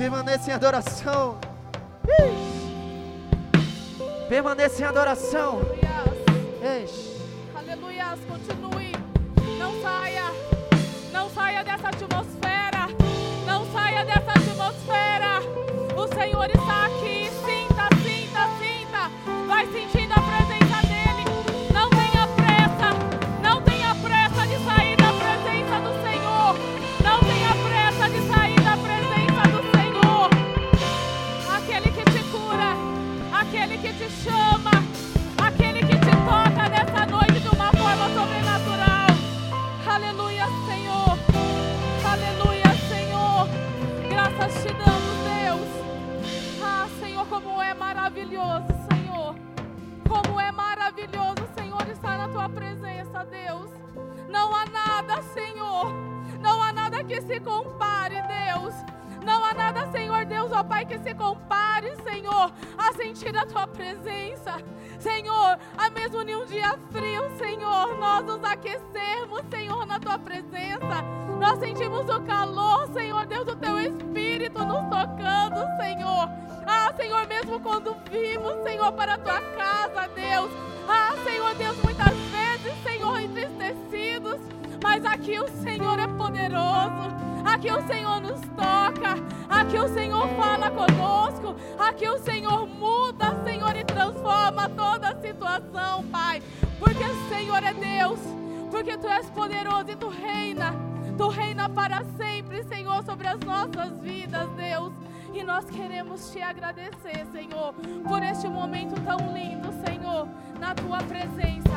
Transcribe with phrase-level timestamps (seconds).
[0.00, 1.38] Permaneça em adoração.
[4.30, 5.60] Permaneça em adoração.
[7.54, 8.18] Aleluia.
[8.26, 8.92] Continue.
[9.58, 10.24] Não saia.
[11.12, 12.88] Não saia dessa atmosfera.
[13.46, 15.42] Não saia dessa atmosfera.
[15.94, 17.30] O Senhor está aqui.
[17.44, 17.69] Sinta,
[48.40, 49.34] maravilhoso, Senhor.
[50.08, 53.70] Como é maravilhoso, Senhor, estar na tua presença, Deus.
[54.28, 55.92] Não há nada, Senhor.
[56.40, 58.74] Não há nada que se compare, Deus.
[59.24, 63.66] Não há nada, Senhor Deus, ó Pai, que se compare, Senhor, a sentir a tua
[63.66, 64.62] presença.
[64.98, 71.02] Senhor, a mesmo em um dia frio, Senhor, nós nos aquecermos, Senhor, na tua presença.
[71.38, 76.28] Nós sentimos o calor, Senhor Deus, do teu Espírito nos tocando, Senhor.
[76.66, 80.50] Ah, Senhor, mesmo quando vimos, Senhor, para a tua casa, Deus.
[80.86, 84.49] Ah, Senhor Deus, muitas vezes, Senhor, entristecidos.
[84.82, 87.10] Mas aqui o Senhor é poderoso.
[87.44, 89.16] Aqui o Senhor nos toca.
[89.48, 91.56] Aqui o Senhor fala conosco.
[91.78, 96.42] Aqui o Senhor muda, Senhor, e transforma toda a situação, Pai.
[96.78, 98.20] Porque o Senhor é Deus.
[98.70, 100.74] Porque Tu és poderoso e Tu reina.
[101.16, 104.92] Tu reina para sempre, Senhor, sobre as nossas vidas, Deus.
[105.34, 107.74] E nós queremos te agradecer, Senhor,
[108.08, 110.26] por este momento tão lindo, Senhor,
[110.58, 111.70] na tua presença.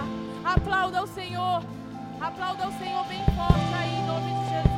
[0.43, 1.61] Aplauda o Senhor.
[2.23, 4.73] Aplauda o Senhor bem forte aí, em nome de Jesus.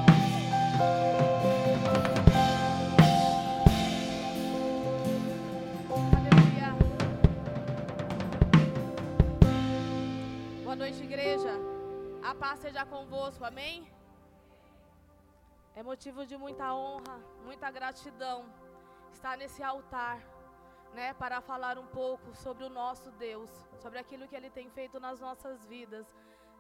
[10.64, 11.52] Boa noite, igreja.
[12.23, 13.88] A paz seja convosco, amém?
[15.76, 18.45] É motivo de muita honra, muita gratidão
[19.14, 20.20] estar nesse altar,
[20.95, 25.00] né, para falar um pouco sobre o nosso Deus, sobre aquilo que Ele tem feito
[25.00, 26.08] nas nossas vidas,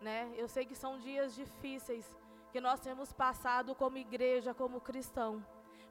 [0.05, 0.31] né?
[0.37, 2.05] Eu sei que são dias difíceis
[2.51, 5.43] que nós temos passado como igreja, como cristão,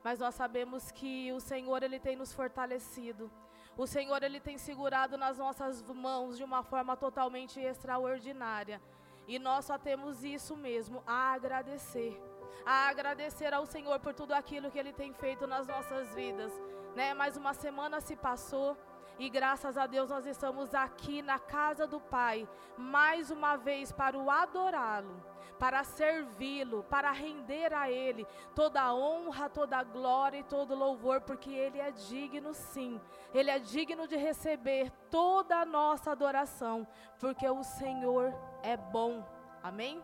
[0.05, 3.29] mas nós sabemos que o Senhor Ele tem nos fortalecido.
[3.77, 8.81] O Senhor Ele tem segurado nas nossas mãos de uma forma totalmente extraordinária.
[9.27, 12.17] E nós só temos isso mesmo, a agradecer.
[12.65, 16.53] A agradecer ao Senhor por tudo aquilo que Ele tem feito nas nossas vidas.
[16.95, 17.15] Né?
[17.15, 18.77] Mais uma semana se passou
[19.19, 24.19] e graças a Deus nós estamos aqui na casa do Pai, mais uma vez para
[24.19, 25.23] o adorá-lo,
[25.59, 31.21] para servi-lo, para render a Ele toda a honra, toda a glória e todo louvor,
[31.21, 33.01] porque Ele é digno sim,
[33.33, 36.87] Ele é digno de receber toda a nossa adoração,
[37.21, 39.25] porque o Senhor é bom,
[39.63, 40.03] amém?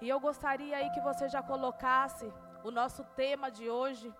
[0.00, 2.32] E eu gostaria aí que você já colocasse
[2.62, 4.12] o nosso tema de hoje.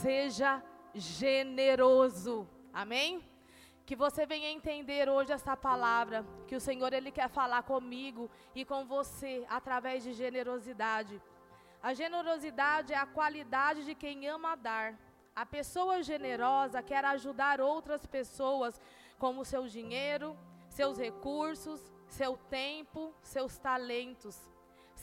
[0.00, 0.62] Seja
[0.94, 2.46] generoso.
[2.72, 3.24] Amém?
[3.86, 8.62] Que você venha entender hoje essa palavra, que o Senhor ele quer falar comigo e
[8.62, 11.22] com você através de generosidade.
[11.82, 14.98] A generosidade é a qualidade de quem ama dar.
[15.34, 18.78] A pessoa generosa quer ajudar outras pessoas
[19.18, 20.36] com o seu dinheiro,
[20.68, 24.36] seus recursos, seu tempo, seus talentos.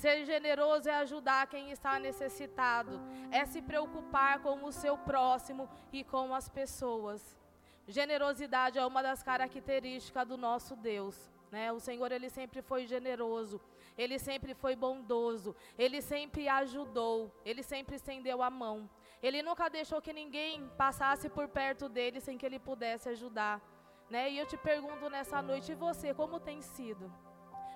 [0.03, 2.99] Ser generoso é ajudar quem está necessitado,
[3.31, 7.39] é se preocupar com o seu próximo e com as pessoas.
[7.87, 11.31] Generosidade é uma das características do nosso Deus.
[11.49, 11.71] Né?
[11.71, 13.61] O Senhor ele sempre foi generoso,
[13.97, 18.89] ele sempre foi bondoso, ele sempre ajudou, ele sempre estendeu a mão.
[19.21, 23.61] Ele nunca deixou que ninguém passasse por perto dele sem que ele pudesse ajudar.
[24.09, 24.31] Né?
[24.31, 27.09] E eu te pergunto nessa noite, e você, como tem sido?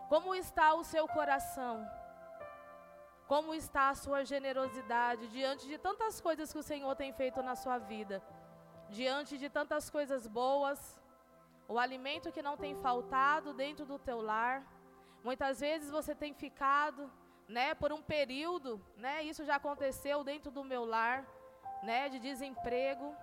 [0.10, 1.88] Como está o seu coração?
[3.28, 7.56] Como está a sua generosidade diante de tantas coisas que o Senhor tem feito na
[7.56, 8.24] sua vida?
[8.90, 10.98] Diante de tantas coisas boas,
[11.68, 14.66] o alimento que não tem faltado dentro do teu lar.
[15.24, 17.12] Muitas vezes você tem ficado,
[17.50, 21.26] né, por um período, né, isso já aconteceu dentro do meu lar,
[21.84, 23.14] né, de desemprego,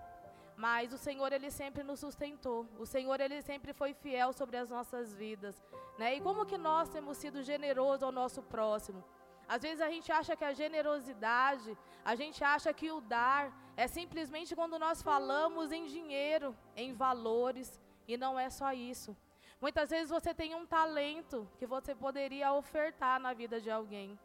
[0.54, 2.68] mas o Senhor ele sempre nos sustentou.
[2.78, 5.64] O Senhor ele sempre foi fiel sobre as nossas vidas,
[5.98, 6.14] né?
[6.14, 9.02] E como que nós temos sido generosos ao nosso próximo?
[9.48, 13.86] Às vezes a gente acha que a generosidade, a gente acha que o dar é
[13.86, 19.16] simplesmente quando nós falamos em dinheiro, em valores, e não é só isso.
[19.60, 24.18] Muitas vezes você tem um talento que você poderia ofertar na vida de alguém.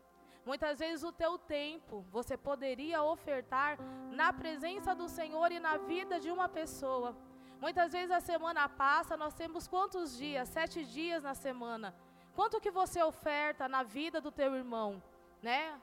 [0.45, 3.77] Muitas vezes o teu tempo você poderia ofertar
[4.11, 7.15] na presença do Senhor e na vida de uma pessoa.
[7.61, 10.47] Muitas vezes a semana passa, nós temos quantos dias?
[10.49, 11.93] Sete dias na semana.
[12.33, 15.03] Quanto que você oferta na vida do teu irmão,
[15.41, 15.79] né?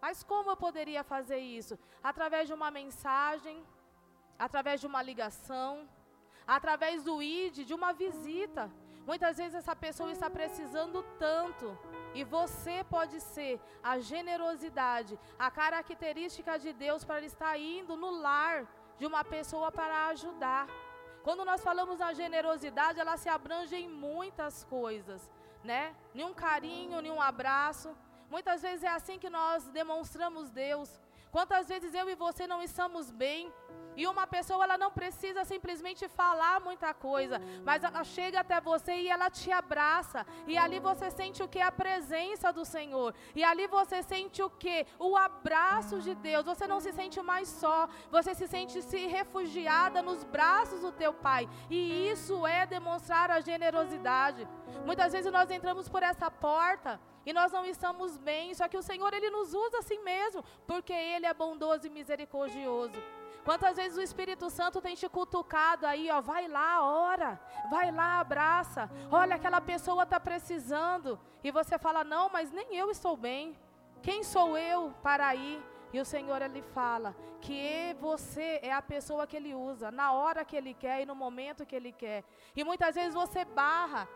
[0.00, 1.78] Mas como eu poderia fazer isso?
[2.02, 3.64] Através de uma mensagem,
[4.38, 5.88] através de uma ligação,
[6.46, 8.70] através do ID, de uma visita.
[9.06, 11.78] Muitas vezes essa pessoa está precisando tanto
[12.14, 18.66] e você pode ser a generosidade, a característica de Deus para estar indo no lar
[18.98, 20.66] de uma pessoa para ajudar.
[21.22, 25.30] Quando nós falamos na generosidade, ela se abrange em muitas coisas,
[25.62, 25.94] né?
[26.14, 27.96] Nenhum carinho, nenhum abraço.
[28.30, 30.90] Muitas vezes é assim que nós demonstramos Deus.
[31.30, 33.52] Quantas vezes eu e você não estamos bem
[33.96, 38.92] e uma pessoa ela não precisa simplesmente falar muita coisa, mas ela chega até você
[38.92, 40.26] e ela te abraça.
[40.46, 41.60] E ali você sente o que?
[41.60, 43.14] A presença do Senhor.
[43.34, 44.86] E ali você sente o que?
[44.98, 46.44] O abraço de Deus.
[46.44, 51.12] Você não se sente mais só, você se sente se refugiada nos braços do teu
[51.12, 51.48] Pai.
[51.70, 54.46] E isso é demonstrar a generosidade.
[54.84, 58.82] Muitas vezes nós entramos por essa porta e nós não estamos bem, só que o
[58.82, 63.00] Senhor ele nos usa assim mesmo, porque ele é bondoso e misericordioso.
[63.44, 67.38] Quantas vezes o Espírito Santo tem te cutucado aí, ó, vai lá, ora,
[67.70, 68.90] vai lá, abraça.
[69.10, 71.20] Olha, aquela pessoa está precisando.
[71.42, 73.54] E você fala, não, mas nem eu estou bem.
[74.02, 75.62] Quem sou eu para ir?
[75.92, 80.44] E o Senhor ele fala que você é a pessoa que ele usa, na hora
[80.44, 82.24] que ele quer e no momento que ele quer.
[82.56, 84.08] E muitas vezes você barra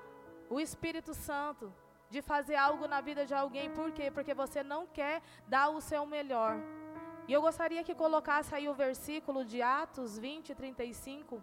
[0.48, 1.72] o Espírito Santo
[2.10, 4.10] de fazer algo na vida de alguém, por quê?
[4.10, 6.56] Porque você não quer dar o seu melhor.
[7.26, 11.42] E eu gostaria que colocasse aí o versículo de Atos 20, 35.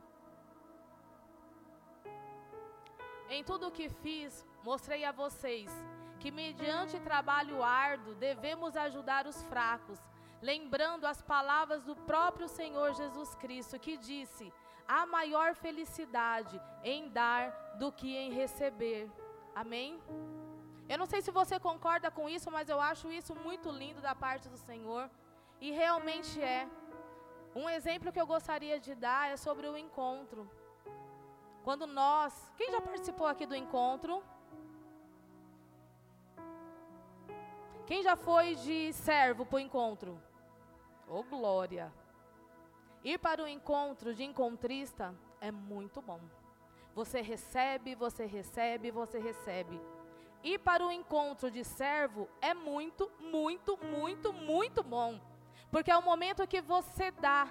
[3.30, 5.72] Em tudo o que fiz, mostrei a vocês
[6.20, 10.00] que, mediante trabalho árduo, devemos ajudar os fracos,
[10.42, 14.52] lembrando as palavras do próprio Senhor Jesus Cristo, que disse:
[14.88, 19.12] há maior felicidade em dar do que em receber.
[19.54, 20.02] Amém?
[20.88, 24.14] Eu não sei se você concorda com isso, mas eu acho isso muito lindo da
[24.14, 25.10] parte do Senhor.
[25.60, 26.68] E realmente é.
[27.56, 30.50] Um exemplo que eu gostaria de dar é sobre o encontro.
[31.64, 34.24] Quando nós, quem já participou aqui do encontro?
[37.88, 40.22] Quem já foi de servo para o encontro?
[41.08, 41.92] Ô oh, glória!
[43.04, 46.20] Ir para o encontro de encontrista é muito bom.
[46.94, 49.80] Você recebe, você recebe, você recebe.
[50.46, 55.20] Ir para o encontro de servo é muito, muito, muito, muito bom.
[55.72, 57.48] Porque é o momento que você dá.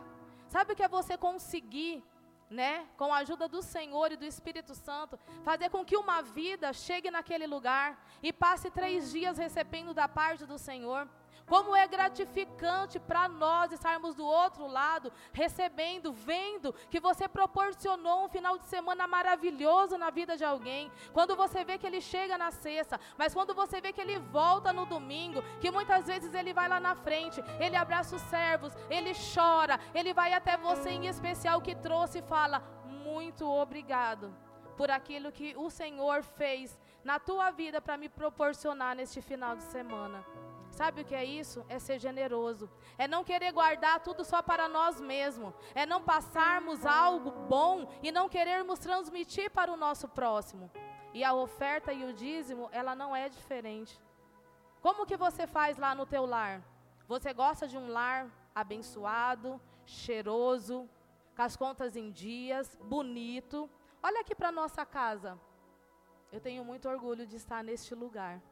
[0.47, 2.05] Sabe o que é você conseguir,
[2.49, 6.73] né, com a ajuda do Senhor e do Espírito Santo, fazer com que uma vida
[6.73, 11.09] chegue naquele lugar e passe três dias recebendo da parte do Senhor?
[11.47, 18.29] Como é gratificante para nós estarmos do outro lado, recebendo, vendo que você proporcionou um
[18.29, 20.91] final de semana maravilhoso na vida de alguém.
[21.13, 24.73] Quando você vê que ele chega na sexta, mas quando você vê que ele volta
[24.73, 29.13] no domingo, que muitas vezes ele vai lá na frente, ele abraça os servos, ele
[29.35, 34.35] chora, ele vai até você em especial que trouxe e fala: Muito obrigado
[34.79, 39.63] por aquilo que o Senhor fez na tua vida para me proporcionar neste final de
[39.65, 40.25] semana.
[40.75, 41.65] Sabe o que é isso?
[41.69, 42.69] É ser generoso.
[42.99, 45.55] É não querer guardar tudo só para nós mesmos.
[45.73, 50.69] É não passarmos algo bom e não querermos transmitir para o nosso próximo.
[51.13, 54.01] E a oferta e o dízimo, ela não é diferente.
[54.83, 56.61] Como que você faz lá no teu lar?
[57.07, 60.91] Você gosta de um lar abençoado, cheiroso,
[61.37, 63.71] com as contas em dias, bonito.
[64.03, 65.39] Olha aqui para nossa casa.
[66.33, 68.43] Eu tenho muito orgulho de estar neste lugar.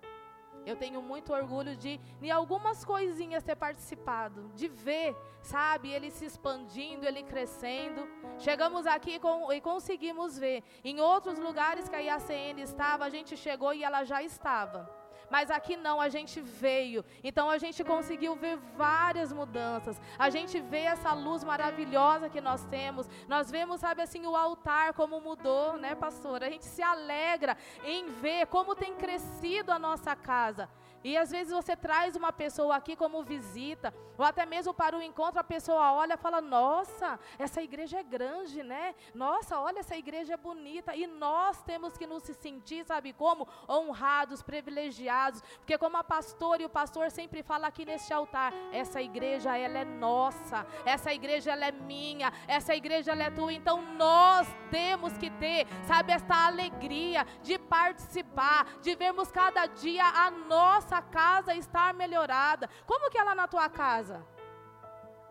[0.64, 6.24] Eu tenho muito orgulho de, em algumas coisinhas, ter participado, de ver, sabe, ele se
[6.24, 8.08] expandindo, ele crescendo.
[8.38, 10.62] Chegamos aqui com, e conseguimos ver.
[10.84, 15.01] Em outros lugares que a IACN estava, a gente chegou e ela já estava.
[15.32, 17.02] Mas aqui não, a gente veio.
[17.24, 19.98] Então a gente conseguiu ver várias mudanças.
[20.18, 23.08] A gente vê essa luz maravilhosa que nós temos.
[23.26, 26.44] Nós vemos, sabe assim, o altar como mudou, né, pastor?
[26.44, 30.68] A gente se alegra em ver como tem crescido a nossa casa.
[31.04, 35.02] E às vezes você traz uma pessoa aqui como visita, ou até mesmo para o
[35.02, 38.94] encontro, a pessoa olha e fala: Nossa, essa igreja é grande, né?
[39.14, 40.94] Nossa, olha, essa igreja é bonita.
[40.94, 43.48] E nós temos que nos sentir, sabe como?
[43.68, 45.40] Honrados, privilegiados.
[45.58, 49.78] Porque, como a pastora e o pastor sempre fala aqui neste altar, essa igreja, ela
[49.78, 53.52] é nossa, essa igreja, ela é minha, essa igreja, ela é tua.
[53.52, 60.30] Então, nós temos que ter, sabe, esta alegria de participar, de vermos cada dia a
[60.30, 62.68] nossa nossa casa estar melhorada.
[62.86, 64.22] Como que é na tua casa?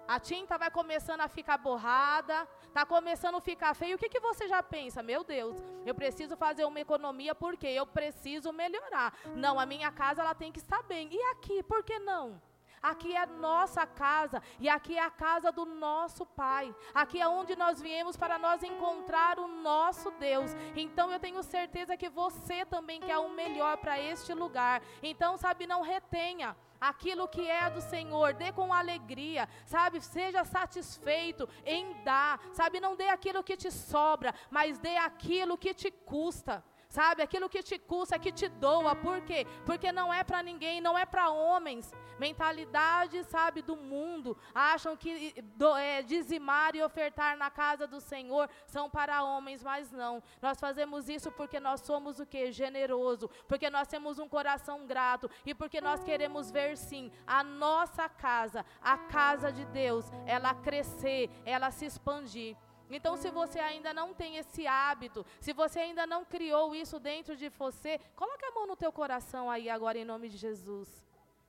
[0.08, 3.96] A tinta vai começando a ficar borrada, está começando a ficar feio.
[3.96, 5.04] O que, que você já pensa?
[5.04, 9.14] Meu Deus, eu preciso fazer uma economia porque eu preciso melhorar.
[9.36, 11.08] Não, a minha casa ela tem que estar bem.
[11.12, 12.42] E aqui, por que não?
[12.82, 16.74] Aqui é nossa casa e aqui é a casa do nosso Pai.
[16.94, 20.52] Aqui é onde nós viemos para nós encontrar o nosso Deus.
[20.76, 24.82] Então eu tenho certeza que você também quer o melhor para este lugar.
[25.04, 30.02] Então, sabe, não retenha aquilo que é do Senhor, dê com alegria, sabe?
[30.02, 32.80] Seja satisfeito em dar, sabe?
[32.80, 37.24] Não dê aquilo que te sobra, mas dê aquilo que te custa sabe?
[37.24, 38.94] Aquilo que te custa, que te doa.
[38.96, 39.48] Por quê?
[39.66, 41.92] Porque não é para ninguém, não é para homens.
[42.20, 44.38] Mentalidade, sabe, do mundo.
[44.54, 49.90] Acham que do, é, dizimar e ofertar na casa do Senhor são para homens, mas
[49.92, 50.22] não.
[50.42, 52.52] Nós fazemos isso porque nós somos o que?
[52.52, 53.30] Generoso.
[53.48, 55.32] Porque nós temos um coração grato.
[55.46, 61.30] E porque nós queremos ver, sim, a nossa casa, a casa de Deus, ela crescer,
[61.46, 62.58] ela se expandir.
[62.92, 67.36] Então, se você ainda não tem esse hábito, se você ainda não criou isso dentro
[67.36, 70.90] de você, coloque a mão no teu coração aí agora em nome de Jesus.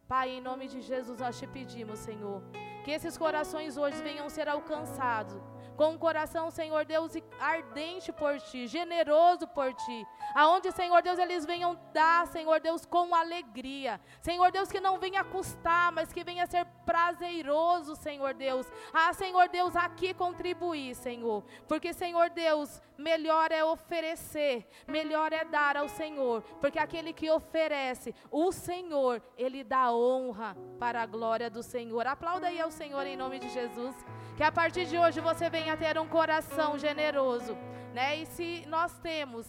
[0.08, 2.42] Pai, em nome de Jesus nós te pedimos, Senhor,
[2.84, 5.42] que esses corações hoje venham ser alcançados
[5.76, 10.06] com um coração, Senhor Deus, ardente por Ti, generoso por Ti.
[10.34, 14.00] Aonde, Senhor Deus, eles venham dar, Senhor Deus, com alegria.
[14.20, 18.70] Senhor Deus, que não venha custar, mas que venha ser prazeroso, Senhor Deus.
[18.92, 21.44] Ah, Senhor Deus, aqui contribuir, Senhor.
[21.66, 26.42] Porque, Senhor Deus, melhor é oferecer, melhor é dar ao Senhor.
[26.60, 32.06] Porque aquele que oferece, o Senhor, ele dá honra para a glória do Senhor.
[32.06, 33.94] Aplauda aí ao Senhor em nome de Jesus.
[34.42, 37.56] Que a partir de hoje você venha ter um coração generoso,
[37.94, 38.16] né?
[38.16, 39.46] E se nós temos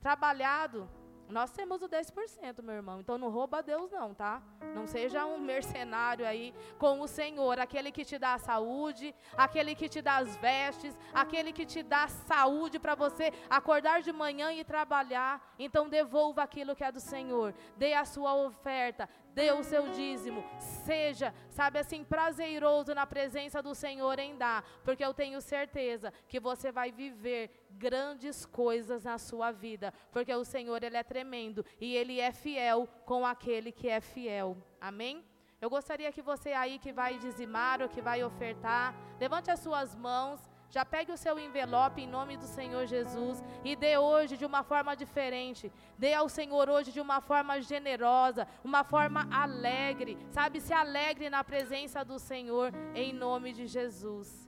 [0.00, 0.88] trabalhado
[1.28, 3.00] nós temos o 10%, meu irmão.
[3.00, 4.42] Então não rouba Deus, não, tá?
[4.74, 9.74] Não seja um mercenário aí com o Senhor, aquele que te dá a saúde, aquele
[9.74, 14.52] que te dá as vestes, aquele que te dá saúde para você acordar de manhã
[14.52, 15.54] e trabalhar.
[15.58, 17.54] Então devolva aquilo que é do Senhor.
[17.76, 20.44] Dê a sua oferta, dê o seu dízimo,
[20.84, 26.40] seja, sabe assim, prazeroso na presença do Senhor em dar, porque eu tenho certeza que
[26.40, 31.94] você vai viver grandes coisas na sua vida, porque o Senhor, Ele é tremendo e
[31.94, 34.56] Ele é fiel com aquele que é fiel.
[34.80, 35.24] Amém?
[35.60, 39.94] Eu gostaria que você aí que vai dizimar ou que vai ofertar, levante as suas
[39.94, 40.40] mãos.
[40.70, 44.62] Já pegue o seu envelope em nome do Senhor Jesus e dê hoje de uma
[44.62, 45.72] forma diferente.
[45.96, 50.18] Dê ao Senhor hoje de uma forma generosa, uma forma alegre.
[50.30, 54.47] Sabe, se alegre na presença do Senhor em nome de Jesus.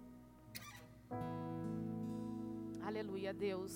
[2.91, 3.73] Aleluia, Deus.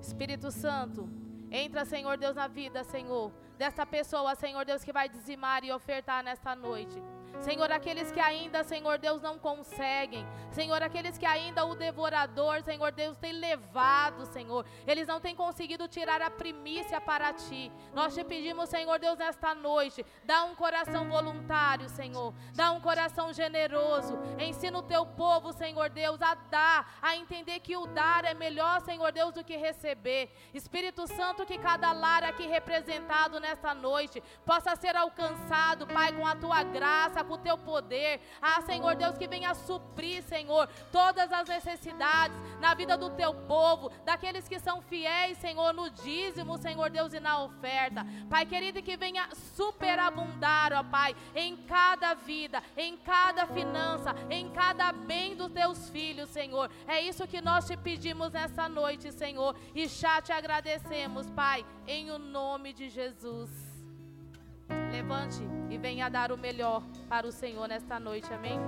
[0.00, 1.06] Espírito Santo,
[1.50, 6.24] entra, Senhor Deus, na vida, Senhor, desta pessoa, Senhor Deus, que vai dizimar e ofertar
[6.24, 6.98] nesta noite.
[7.40, 10.26] Senhor, aqueles que ainda, Senhor Deus, não conseguem.
[10.50, 14.66] Senhor, aqueles que ainda o devorador, Senhor Deus, tem levado, Senhor.
[14.86, 17.70] Eles não têm conseguido tirar a primícia para ti.
[17.94, 22.34] Nós te pedimos, Senhor Deus, nesta noite, dá um coração voluntário, Senhor.
[22.54, 24.18] Dá um coração generoso.
[24.38, 28.80] Ensina o teu povo, Senhor Deus, a dar, a entender que o dar é melhor,
[28.80, 30.30] Senhor Deus, do que receber.
[30.52, 36.34] Espírito Santo, que cada lar aqui representado nesta noite possa ser alcançado, Pai, com a
[36.34, 38.20] tua graça com o teu poder.
[38.40, 43.90] Ah, Senhor Deus, que venha suprir, Senhor, todas as necessidades na vida do teu povo,
[44.04, 48.06] daqueles que são fiéis, Senhor, no dízimo, Senhor Deus, e na oferta.
[48.28, 54.92] Pai querido, que venha superabundar, ó Pai, em cada vida, em cada finança, em cada
[54.92, 56.70] bem dos teus filhos, Senhor.
[56.86, 62.10] É isso que nós te pedimos nessa noite, Senhor, e já te agradecemos, Pai, em
[62.10, 63.67] o nome de Jesus.
[64.90, 68.58] Levante e venha dar o melhor para o Senhor nesta noite, amém?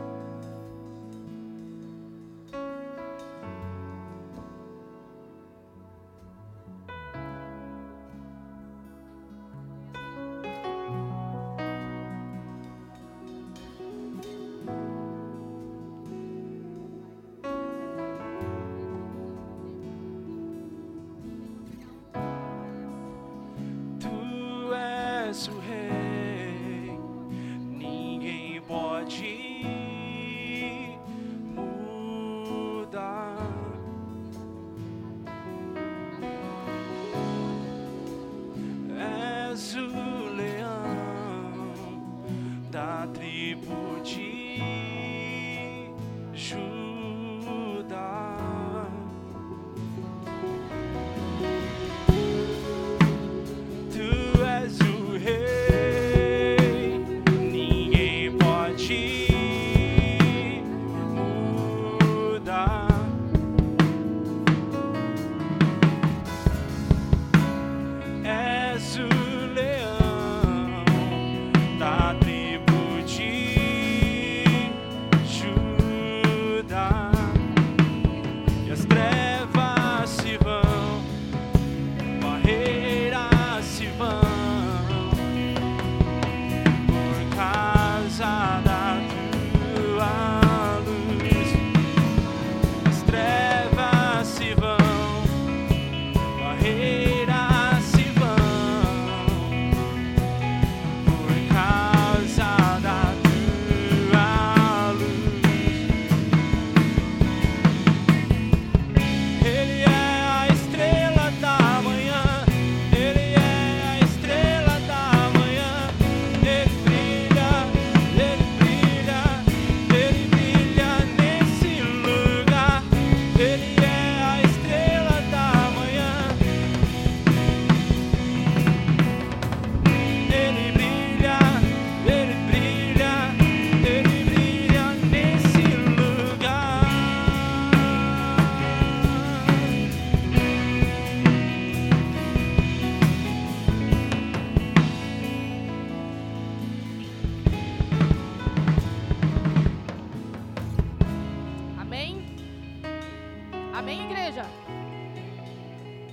[154.10, 154.44] igreja?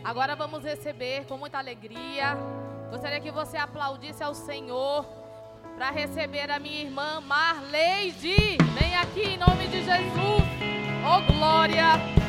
[0.04, 2.38] Agora vamos receber com muita alegria.
[2.90, 5.06] Gostaria que você aplaudisse ao Senhor
[5.76, 8.58] para receber a minha irmã Marleide.
[8.80, 10.44] Vem aqui em nome de Jesus.
[11.06, 12.27] Oh glória!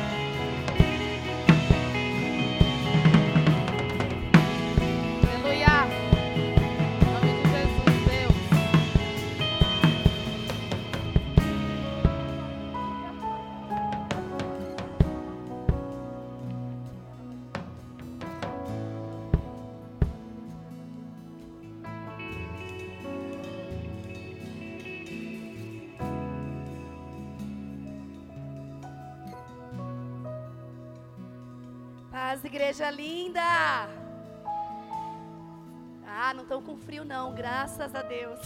[36.79, 38.39] Frio não, graças a Deus.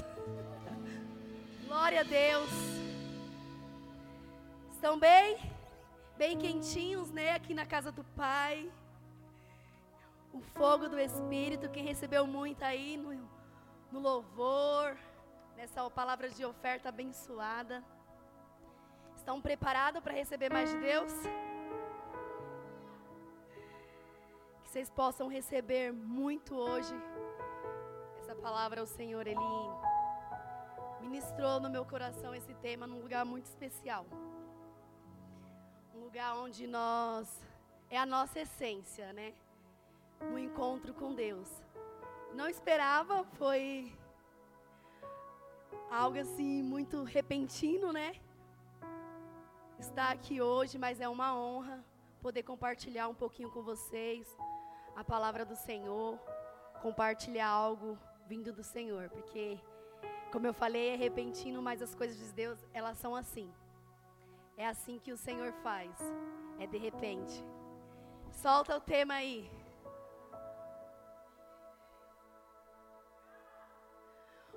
[1.66, 2.50] Glória a Deus.
[4.72, 5.38] Estão bem?
[6.18, 7.32] Bem quentinhos, né?
[7.32, 8.72] Aqui na casa do Pai.
[10.32, 13.30] O fogo do Espírito, quem recebeu muito aí no,
[13.92, 14.98] no louvor,
[15.56, 17.84] nessa palavra de oferta abençoada.
[19.16, 21.14] Estão preparados para receber mais de Deus?
[24.74, 26.96] vocês possam receber muito hoje.
[28.44, 29.40] Palavra o Senhor, Ele
[31.00, 34.06] ministrou no meu coração esse tema num lugar muito especial.
[35.96, 37.26] Um lugar onde nós,
[37.90, 39.34] é a nossa essência, né?
[40.30, 41.50] No encontro com Deus.
[42.34, 43.98] Não esperava, foi
[45.90, 48.14] algo assim muito repentino, né?
[49.80, 51.82] Estar aqui hoje, mas é uma honra
[52.22, 54.28] poder compartilhar um pouquinho com vocês
[54.98, 56.20] a palavra do Senhor,
[56.82, 59.60] compartilhar algo vindo do Senhor, porque
[60.34, 63.54] como eu falei, é repentino, mas as coisas de Deus, elas são assim.
[64.58, 65.96] É assim que o Senhor faz.
[66.60, 67.46] É de repente.
[68.32, 69.48] Solta o tema aí.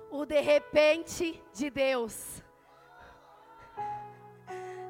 [0.09, 2.41] O de repente de Deus.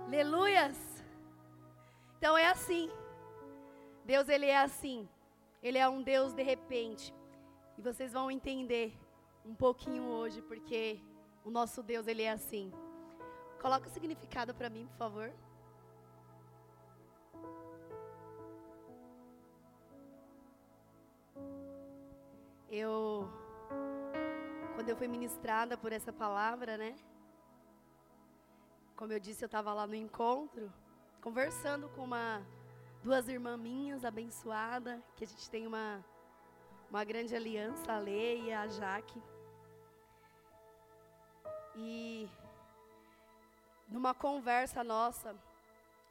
[0.06, 1.04] Aleluias.
[2.18, 2.90] Então é assim.
[4.06, 5.10] Deus ele é assim.
[5.62, 7.14] Ele é um Deus de repente.
[7.78, 8.98] E vocês vão entender
[9.46, 11.00] um pouquinho hoje, porque
[11.44, 12.74] o nosso Deus, ele é assim.
[13.62, 15.32] Coloca o significado para mim, por favor.
[22.70, 23.30] Eu,
[24.76, 26.96] quando eu fui ministrada por essa palavra, né?
[28.96, 30.74] Como eu disse, eu estava lá no encontro,
[31.22, 32.46] conversando com uma
[33.04, 36.04] duas irmãs minhas abençoadas, que a gente tem uma,
[36.90, 39.22] uma grande aliança, a Leia e a Jaque.
[41.76, 42.30] E
[43.88, 45.36] numa conversa nossa,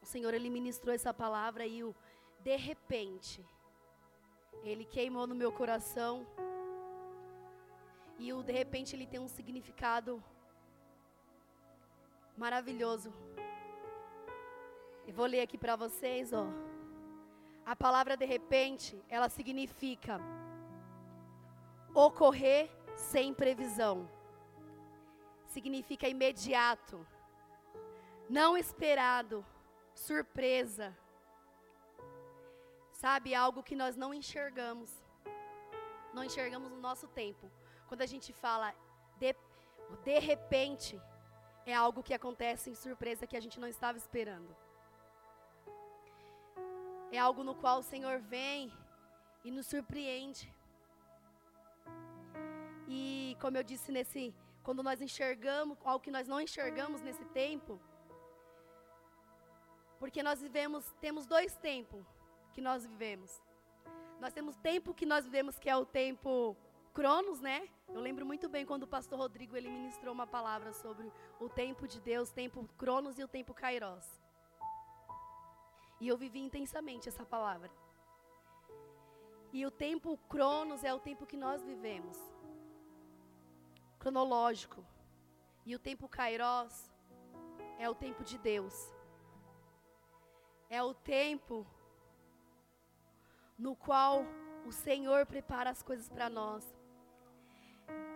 [0.03, 1.95] o Senhor ele ministrou essa palavra e o
[2.41, 3.45] de repente
[4.63, 6.27] ele queimou no meu coração.
[8.19, 10.23] E o de repente ele tem um significado
[12.37, 13.13] maravilhoso.
[15.07, 16.47] Eu vou ler aqui para vocês, ó.
[17.65, 20.21] A palavra de repente, ela significa
[21.97, 24.09] ocorrer sem previsão.
[25.47, 27.07] Significa imediato,
[28.29, 29.45] não esperado,
[29.95, 30.95] surpresa.
[32.93, 34.91] Sabe, algo que nós não enxergamos.
[36.13, 37.51] Não enxergamos no nosso tempo.
[37.89, 38.75] Quando a gente fala
[39.19, 39.35] de,
[40.05, 41.01] de repente,
[41.65, 44.55] é algo que acontece em surpresa que a gente não estava esperando.
[47.11, 48.73] É algo no qual o Senhor vem
[49.45, 50.56] e nos surpreende.
[52.87, 57.81] E como eu disse nesse, quando nós enxergamos algo que nós não enxergamos nesse tempo,
[59.99, 62.07] porque nós vivemos, temos dois tempos
[62.53, 63.43] que nós vivemos.
[64.21, 66.57] Nós temos tempo que nós vivemos que é o tempo
[66.93, 67.69] Cronos, né?
[67.89, 71.87] Eu lembro muito bem quando o pastor Rodrigo ele ministrou uma palavra sobre o tempo
[71.87, 74.07] de Deus, tempo Cronos e o tempo Kairos.
[76.01, 77.71] E eu vivi intensamente essa palavra.
[79.53, 82.19] E o tempo Cronos é o tempo que nós vivemos.
[84.07, 84.87] Cronológico.
[85.69, 86.75] E o tempo Kairos
[87.77, 88.75] é o tempo de Deus.
[90.71, 91.67] É o tempo
[93.59, 94.25] no qual
[94.65, 96.65] o Senhor prepara as coisas para nós.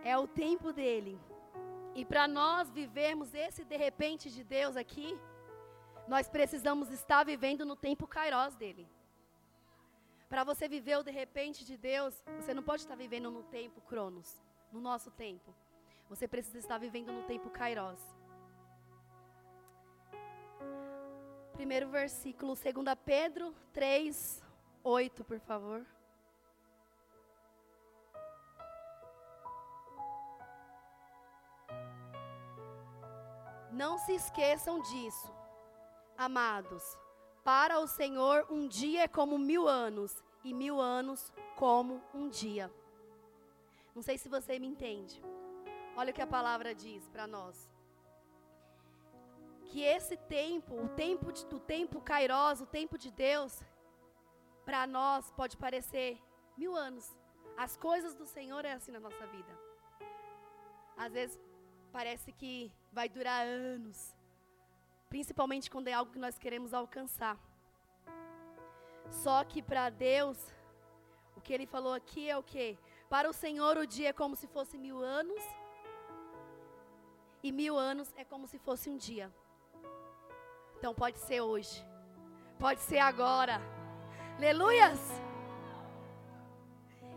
[0.04, 1.20] É o tempo dele.
[1.96, 5.18] E para nós vivermos esse de repente de Deus aqui,
[6.06, 8.86] nós precisamos estar vivendo no tempo kairos dele.
[10.28, 13.80] Para você viver o de repente de Deus, você não pode estar vivendo no tempo
[13.80, 15.52] cronos, no nosso tempo.
[16.10, 18.00] Você precisa estar vivendo no tempo kairos.
[21.52, 24.42] Primeiro versículo, 2 Pedro 3,
[24.82, 25.86] 8, por favor.
[33.70, 35.32] Não se esqueçam disso,
[36.18, 36.82] amados.
[37.44, 42.68] Para o Senhor, um dia é como mil anos, e mil anos como um dia.
[43.94, 45.22] Não sei se você me entende.
[45.96, 47.70] Olha o que a palavra diz para nós.
[49.66, 53.62] Que esse tempo, o tempo de, do tempo kairos, o tempo de Deus,
[54.64, 56.18] para nós pode parecer
[56.56, 57.06] mil anos.
[57.56, 59.52] As coisas do Senhor é assim na nossa vida.
[60.96, 61.38] Às vezes
[61.92, 64.14] parece que vai durar anos,
[65.08, 67.38] principalmente quando é algo que nós queremos alcançar.
[69.10, 70.38] Só que para Deus,
[71.36, 72.78] o que Ele falou aqui é o que?
[73.08, 75.42] Para o Senhor o dia é como se fosse mil anos,
[77.42, 79.32] e mil anos é como se fosse um dia.
[80.76, 81.84] Então pode ser hoje,
[82.58, 83.60] pode ser agora.
[84.36, 85.00] Aleluias!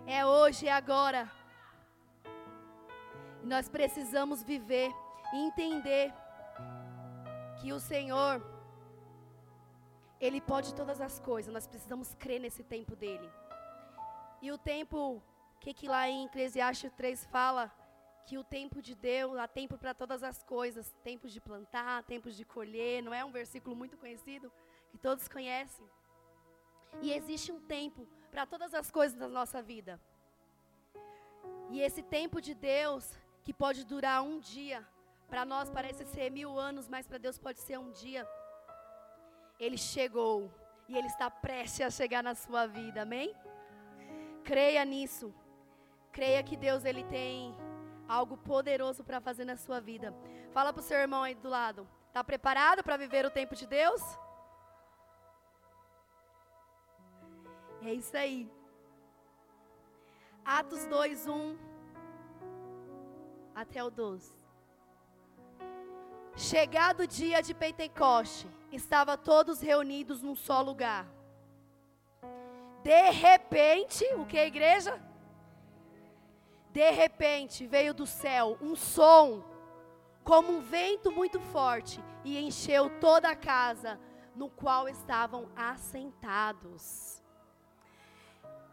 [0.05, 1.31] É hoje, é agora.
[3.41, 4.91] Nós precisamos viver
[5.33, 6.13] e entender
[7.59, 8.41] que o Senhor,
[10.19, 11.53] Ele pode todas as coisas.
[11.53, 13.29] Nós precisamos crer nesse tempo dele.
[14.41, 15.23] E o tempo,
[15.62, 17.71] que que lá em Eclesiastes 3 fala?
[18.25, 22.36] Que o tempo de Deus, há tempo para todas as coisas, tempos de plantar, tempos
[22.36, 24.51] de colher, não é um versículo muito conhecido
[24.89, 25.86] que todos conhecem.
[27.01, 29.99] E existe um tempo para todas as coisas da nossa vida.
[31.69, 33.12] E esse tempo de Deus,
[33.43, 34.88] que pode durar um dia.
[35.27, 38.27] Para nós parece ser mil anos, mas para Deus pode ser um dia.
[39.59, 40.51] Ele chegou
[40.88, 43.33] e Ele está prestes a chegar na sua vida, amém?
[44.43, 45.33] Creia nisso.
[46.12, 47.55] Creia que Deus ele tem
[48.13, 50.13] algo poderoso para fazer na sua vida.
[50.52, 51.88] Fala para o seu irmão aí do lado.
[52.08, 54.02] Está preparado para viver o tempo de Deus?
[57.82, 58.39] É isso aí.
[60.45, 61.58] Atos 2, 1
[63.56, 64.32] até o 12.
[66.36, 71.06] Chegado o dia de Pentecoste, estavam todos reunidos num só lugar.
[72.84, 75.02] De repente, o que é igreja?
[76.73, 79.43] De repente veio do céu um som,
[80.23, 83.99] como um vento muito forte, e encheu toda a casa
[84.36, 87.23] no qual estavam assentados.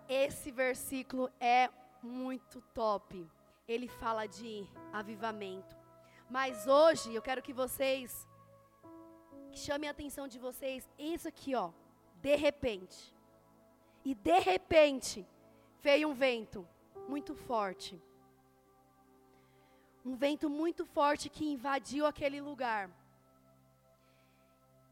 [0.09, 1.69] Esse versículo é
[2.03, 3.31] muito top
[3.73, 5.77] ele fala de avivamento.
[6.29, 8.27] Mas hoje eu quero que vocês
[9.53, 11.71] que chamem a atenção de vocês isso aqui, ó,
[12.17, 13.15] de repente.
[14.05, 15.27] E de repente
[15.81, 16.67] veio um vento
[17.09, 18.01] muito forte.
[20.05, 22.91] Um vento muito forte que invadiu aquele lugar.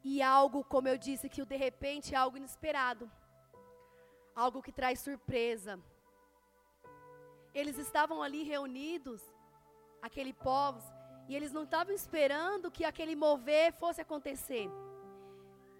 [0.04, 3.10] E algo, como eu disse, que o de repente é algo inesperado.
[4.34, 5.80] Algo que traz surpresa
[7.54, 9.22] eles estavam ali reunidos,
[10.00, 10.80] aquele povo,
[11.28, 14.70] e eles não estavam esperando que aquele mover fosse acontecer.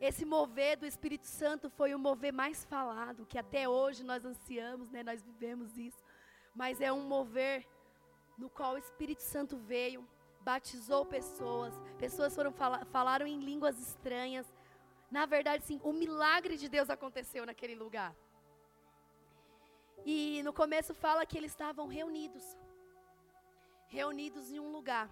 [0.00, 4.90] Esse mover do Espírito Santo foi o mover mais falado, que até hoje nós ansiamos,
[4.90, 5.02] né?
[5.02, 6.02] Nós vivemos isso.
[6.60, 7.64] Mas é um mover
[8.36, 10.00] no qual o Espírito Santo veio,
[10.40, 14.46] batizou pessoas, pessoas foram fala, falaram em línguas estranhas.
[15.08, 18.12] Na verdade, sim, o milagre de Deus aconteceu naquele lugar.
[20.04, 22.44] E no começo fala que eles estavam reunidos.
[23.86, 25.08] Reunidos em um lugar.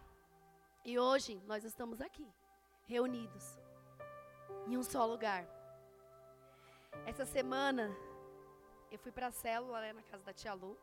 [0.84, 2.26] E hoje nós estamos aqui,
[2.86, 3.46] reunidos
[4.66, 5.46] em um só lugar.
[7.06, 7.88] Essa semana
[8.90, 10.76] eu fui para a célula né, na casa da tia Lu.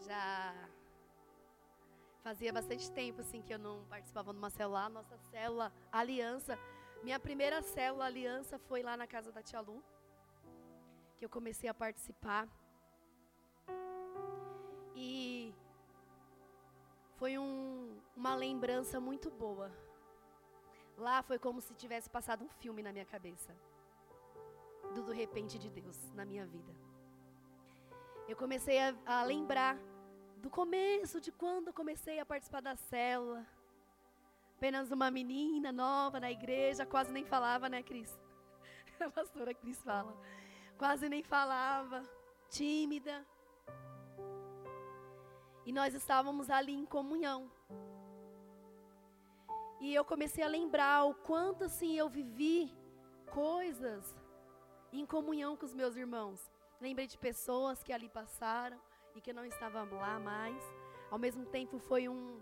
[0.00, 0.54] Já
[2.22, 6.58] fazia bastante tempo assim que eu não participava de uma célula, nossa célula Aliança.
[7.02, 9.82] Minha primeira célula Aliança foi lá na casa da tia Lu
[11.20, 12.48] que eu comecei a participar.
[14.96, 15.54] E
[17.16, 19.70] foi um, uma lembrança muito boa.
[20.96, 23.54] Lá foi como se tivesse passado um filme na minha cabeça.
[24.94, 26.74] Do, do repente de Deus na minha vida.
[28.30, 29.76] Eu comecei a, a lembrar
[30.36, 33.44] do começo, de quando eu comecei a participar da célula.
[34.56, 38.20] Apenas uma menina nova na igreja, quase nem falava, né, Cris?
[39.00, 40.14] A pastora Cris fala
[40.80, 42.02] quase nem falava,
[42.48, 43.26] tímida.
[45.66, 47.50] E nós estávamos ali em comunhão.
[49.78, 52.74] E eu comecei a lembrar o quanto assim eu vivi
[53.30, 54.16] coisas
[54.90, 56.50] em comunhão com os meus irmãos.
[56.80, 58.80] Lembrei de pessoas que ali passaram
[59.14, 60.62] e que não estavam lá mais.
[61.10, 62.40] Ao mesmo tempo foi um,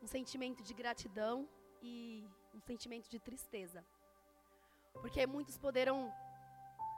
[0.00, 1.48] um sentimento de gratidão
[1.82, 2.24] e
[2.54, 3.84] um sentimento de tristeza.
[4.94, 6.12] Porque muitos poderão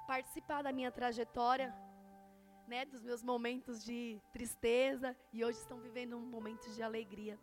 [0.06, 1.74] participar da minha trajetória,
[2.66, 7.38] né, dos meus momentos de tristeza e hoje estão vivendo momentos de alegria.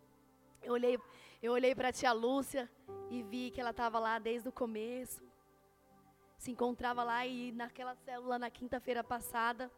[0.61, 0.99] Eu olhei,
[1.41, 2.69] eu olhei para a tia Lúcia
[3.09, 5.28] e vi que ela estava lá desde o começo.
[6.41, 9.69] Se encontrava lá e naquela célula na quinta-feira passada,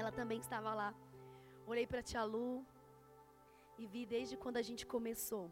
[0.00, 0.90] ela também estava lá.
[1.66, 2.64] Olhei para a tia Lu
[3.76, 5.50] e vi desde quando a gente começou.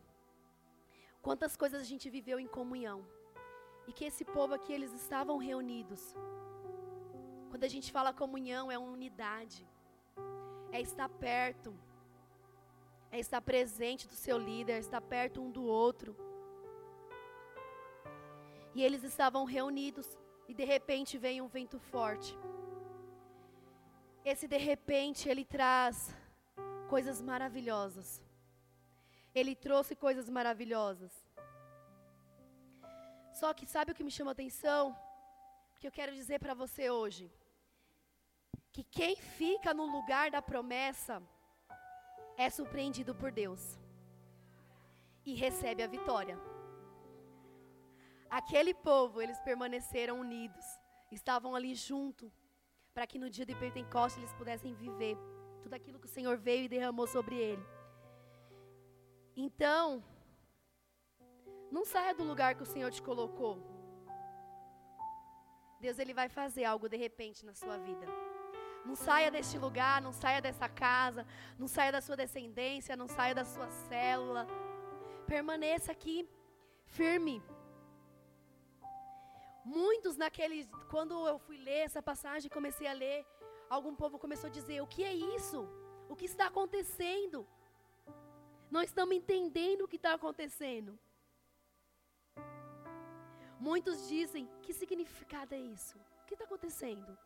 [1.20, 2.98] Quantas coisas a gente viveu em comunhão.
[3.88, 6.03] E que esse povo aqui, eles estavam reunidos.
[7.50, 9.66] Quando a gente fala comunhão, é unidade.
[10.70, 11.74] É estar perto
[13.14, 16.16] é estar presente do seu líder, estar perto um do outro.
[18.75, 20.09] E eles estavam reunidos
[20.49, 22.37] e de repente vem um vento forte.
[24.25, 26.15] Esse de repente ele traz
[26.89, 28.23] coisas maravilhosas.
[29.35, 31.13] Ele trouxe coisas maravilhosas.
[33.41, 34.97] Só que sabe o que me chama a atenção?
[35.79, 37.31] Que eu quero dizer para você hoje,
[38.73, 41.23] que quem fica no lugar da promessa
[42.37, 43.79] é surpreendido por Deus
[45.25, 46.39] e recebe a vitória.
[48.38, 50.64] Aquele povo, eles permaneceram unidos,
[51.12, 52.33] estavam ali junto,
[52.92, 55.16] para que no dia de Pentecostes eles pudessem viver
[55.62, 57.64] tudo aquilo que o Senhor veio e derramou sobre ele.
[59.37, 60.03] Então,
[61.70, 63.55] não saia do lugar que o Senhor te colocou.
[65.81, 68.07] Deus ele vai fazer algo de repente na sua vida.
[68.85, 71.25] Não saia deste lugar, não saia dessa casa,
[71.57, 74.44] não saia da sua descendência, não saia da sua célula.
[75.25, 76.29] Permaneça aqui,
[76.85, 77.40] firme.
[79.64, 83.27] Muitos naqueles, quando eu fui ler essa passagem, comecei a ler,
[83.70, 85.66] algum povo começou a dizer: o que é isso?
[86.09, 87.46] O que está acontecendo?
[88.70, 90.98] Não estamos entendendo o que está acontecendo.
[93.59, 95.96] Muitos dizem: que significado é isso?
[96.22, 97.16] O que está acontecendo?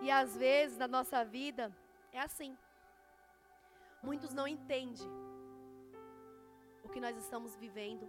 [0.00, 1.74] E às vezes na nossa vida
[2.12, 2.56] é assim.
[4.02, 5.08] Muitos não entendem
[6.84, 8.08] o que nós estamos vivendo.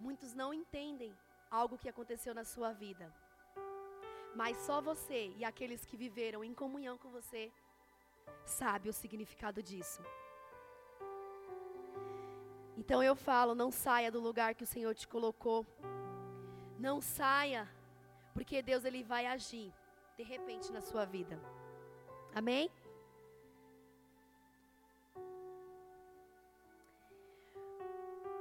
[0.00, 1.16] Muitos não entendem
[1.60, 3.06] algo que aconteceu na sua vida.
[4.40, 7.42] Mas só você e aqueles que viveram em comunhão com você
[8.44, 10.02] sabe o significado disso.
[12.80, 15.60] Então eu falo, não saia do lugar que o Senhor te colocou.
[16.78, 17.62] Não saia,
[18.34, 19.72] porque Deus ele vai agir
[20.18, 21.40] de repente na sua vida.
[22.34, 22.70] Amém?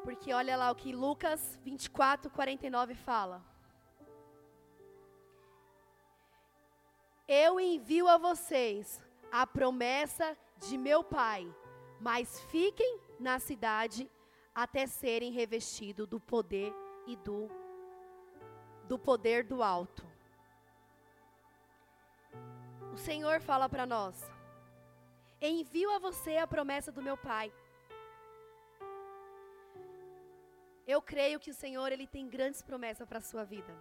[0.06, 3.44] Porque olha lá o que Lucas 24, 49 fala.
[7.28, 11.52] Eu envio a vocês a promessa de meu Pai,
[12.00, 14.08] mas fiquem na cidade
[14.54, 16.72] até serem revestidos do poder
[17.08, 17.50] e do
[18.88, 20.06] do poder do alto.
[22.94, 24.32] O Senhor fala para nós:
[25.42, 27.52] Envio a você a promessa do meu Pai.
[30.88, 33.74] Eu creio que o Senhor ele tem grandes promessas para a sua vida.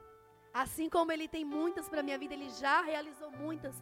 [0.52, 3.74] Assim como ele tem muitas para a minha vida, ele já realizou muitas.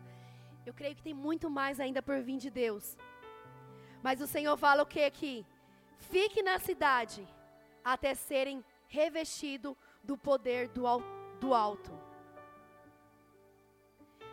[0.64, 2.96] Eu creio que tem muito mais ainda por vir de Deus.
[4.02, 5.46] Mas o Senhor fala o que aqui?
[5.98, 7.26] Fique na cidade
[7.84, 10.84] até serem revestidos do poder do,
[11.40, 11.92] do alto.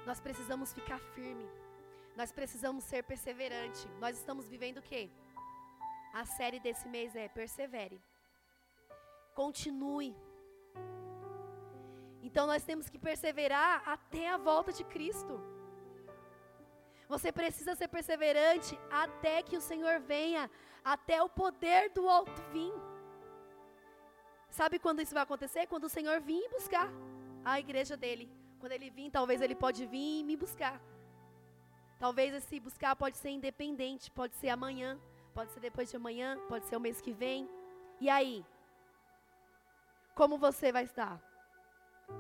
[0.06, 1.48] Nós precisamos ficar firme.
[2.16, 3.88] Nós precisamos ser perseverante.
[4.00, 5.10] Nós estamos vivendo o quê?
[6.14, 8.02] A série desse mês é persevere.
[9.34, 10.16] Continue.
[12.22, 15.40] Então nós temos que perseverar até a volta de Cristo.
[17.08, 20.50] Você precisa ser perseverante até que o Senhor venha,
[20.84, 22.74] até o poder do alto vir.
[24.50, 25.66] Sabe quando isso vai acontecer?
[25.68, 26.90] Quando o Senhor vir buscar
[27.44, 28.30] a igreja dele.
[28.60, 30.80] Quando ele vir, talvez ele pode vir e me buscar.
[31.98, 35.00] Talvez esse buscar pode ser independente, pode ser amanhã,
[35.34, 37.50] pode ser depois de amanhã, pode ser o mês que vem.
[38.00, 38.46] E aí?
[40.20, 41.16] Como você vai estar?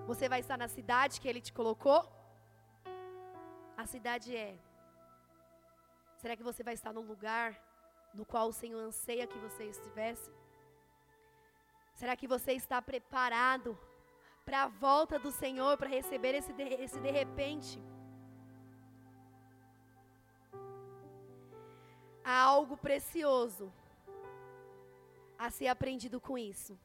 [0.09, 2.01] Você vai estar na cidade que ele te colocou?
[3.75, 4.57] A cidade é.
[6.21, 7.49] Será que você vai estar no lugar
[8.13, 10.31] no qual o Senhor anseia que você estivesse?
[11.93, 13.77] Será que você está preparado
[14.45, 17.79] para a volta do Senhor, para receber esse de, esse de repente.
[22.23, 23.71] Há algo precioso
[25.37, 26.79] a ser aprendido com isso.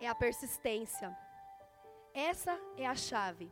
[0.00, 1.16] É a persistência.
[2.12, 3.50] Essa é a chave.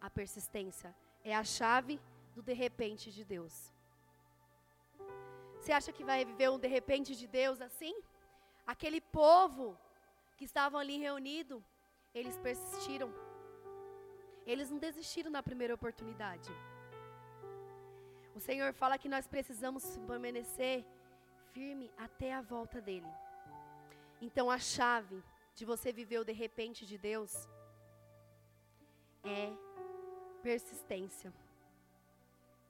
[0.00, 2.00] A persistência é a chave
[2.34, 3.72] do de repente de Deus.
[5.58, 7.94] Você acha que vai viver um de repente de Deus assim?
[8.66, 9.78] Aquele povo
[10.36, 11.62] que estavam ali reunidos,
[12.14, 13.12] eles persistiram.
[14.46, 16.50] Eles não desistiram na primeira oportunidade.
[18.34, 20.84] O Senhor fala que nós precisamos permanecer
[21.52, 23.06] firme até a volta dele.
[24.20, 25.22] Então a chave
[25.54, 27.48] de você viver o de repente de Deus
[29.22, 29.52] é
[30.42, 31.32] persistência.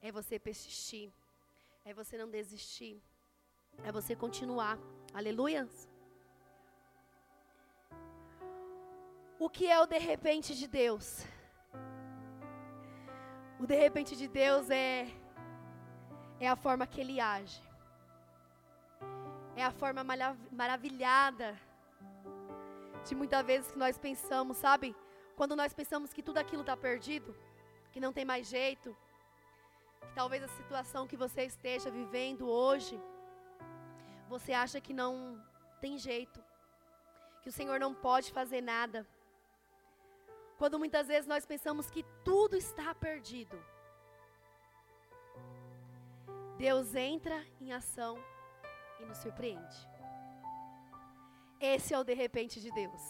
[0.01, 1.13] É você persistir.
[1.85, 3.03] É você não desistir.
[3.83, 4.79] É você continuar.
[5.13, 5.69] Aleluia.
[9.39, 11.25] O que é o de repente de Deus?
[13.59, 15.07] O de repente de Deus é
[16.41, 17.61] é a forma que ele age.
[19.57, 20.03] É a forma
[20.51, 21.59] maravilhada
[23.07, 24.97] de muitas vezes que nós pensamos, sabe?
[25.37, 27.37] Quando nós pensamos que tudo aquilo está perdido,
[27.93, 28.97] que não tem mais jeito,
[30.01, 33.01] que talvez a situação que você esteja vivendo hoje,
[34.29, 35.41] você acha que não
[35.81, 36.43] tem jeito,
[37.43, 39.07] que o Senhor não pode fazer nada.
[40.59, 43.57] Quando muitas vezes nós pensamos que tudo está perdido,
[46.57, 48.19] Deus entra em ação
[49.05, 49.77] e nos surpreende.
[51.61, 53.03] Esse é o de repente de Deus.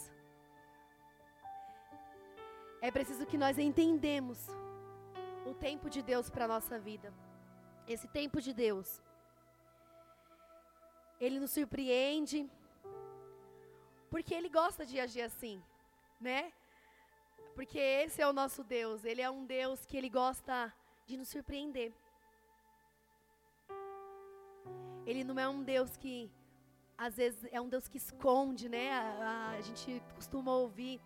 [2.87, 4.39] É preciso que nós entendemos
[5.51, 7.13] o tempo de Deus para a nossa vida.
[7.95, 9.03] Esse tempo de Deus.
[11.21, 12.41] Ele nos surpreende
[14.11, 15.57] porque ele gosta de agir assim,
[16.21, 16.53] né?
[17.55, 20.73] Porque esse é o nosso Deus, ele é um Deus que ele gosta
[21.07, 21.93] de nos surpreender.
[25.07, 26.31] Ele não é um Deus que
[26.97, 28.93] às vezes é um Deus que esconde, né?
[28.93, 31.01] A, a, a, gente costuma ouvir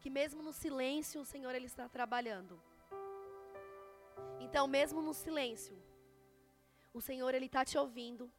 [0.00, 2.60] que mesmo no silêncio o Senhor ele está trabalhando.
[4.40, 5.76] Então, mesmo no silêncio,
[6.92, 8.30] o Senhor ele está te ouvindo.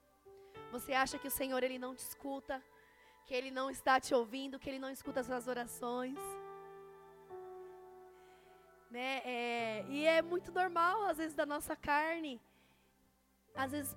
[0.72, 2.64] Você acha que o Senhor ele não te escuta,
[3.26, 6.18] que ele não está te ouvindo, que ele não escuta as suas orações?
[8.90, 9.22] Né?
[9.26, 12.40] É, e é muito normal às vezes da nossa carne,
[13.56, 13.96] às vezes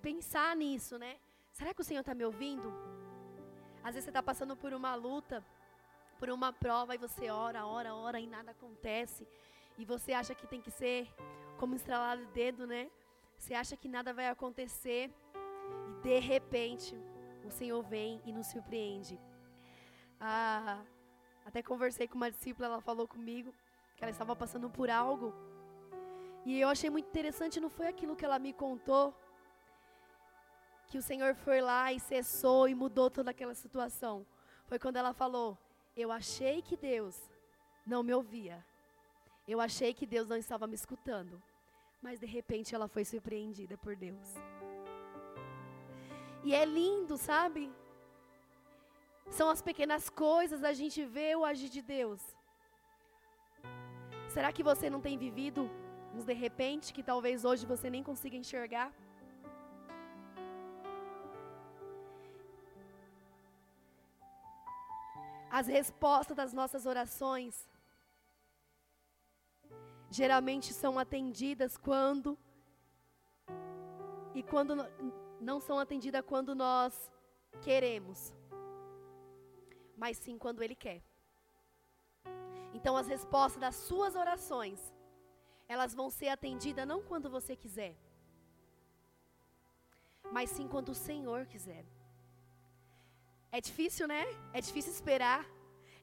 [0.00, 1.16] pensar nisso, né?
[1.52, 2.72] Será que o Senhor está me ouvindo?
[3.82, 5.44] Às vezes você está passando por uma luta,
[6.18, 9.26] por uma prova, e você ora, ora, ora, e nada acontece.
[9.76, 11.08] E você acha que tem que ser
[11.58, 12.90] como estralar o dedo, né?
[13.36, 15.12] Você acha que nada vai acontecer.
[15.88, 16.96] E de repente,
[17.44, 19.18] o Senhor vem e nos surpreende.
[20.20, 20.84] Ah,
[21.44, 23.52] até conversei com uma discípula, ela falou comigo
[23.96, 25.34] que ela estava passando por algo.
[26.44, 29.14] E eu achei muito interessante, não foi aquilo que ela me contou,
[30.88, 34.26] que o Senhor foi lá e cessou e mudou toda aquela situação.
[34.66, 35.56] Foi quando ela falou:
[35.96, 37.16] Eu achei que Deus
[37.86, 38.64] não me ouvia.
[39.46, 41.42] Eu achei que Deus não estava me escutando.
[42.00, 44.34] Mas de repente ela foi surpreendida por Deus.
[46.44, 47.72] E é lindo, sabe?
[49.30, 52.20] São as pequenas coisas a gente vê o agir de Deus.
[54.28, 55.70] Será que você não tem vivido
[56.14, 58.92] uns de repente que talvez hoje você nem consiga enxergar?
[65.50, 67.68] As respostas das nossas orações
[70.10, 72.38] geralmente são atendidas quando
[74.34, 74.74] e quando
[75.40, 77.10] não são atendidas quando nós
[77.60, 78.32] queremos,
[79.96, 81.02] mas sim quando ele quer.
[82.72, 84.80] Então as respostas das suas orações,
[85.74, 87.94] elas vão ser atendidas não quando você quiser,
[90.36, 91.84] mas sim quando o Senhor quiser.
[93.56, 94.22] É difícil, né?
[94.58, 95.42] É difícil esperar.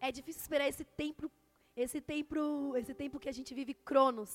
[0.08, 1.30] É difícil esperar esse tempo,
[1.86, 2.36] esse tempo,
[2.82, 4.32] esse tempo que a gente vive cronos.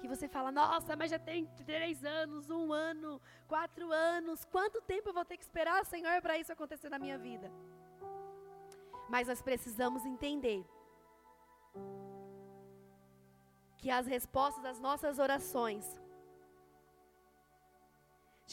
[0.00, 3.20] Que você fala, nossa, mas já tem três anos, um ano,
[3.52, 4.44] quatro anos.
[4.56, 7.50] Quanto tempo eu vou ter que esperar, Senhor, para isso acontecer na minha vida?
[9.08, 10.60] Mas nós precisamos entender
[13.82, 15.84] que as respostas às nossas orações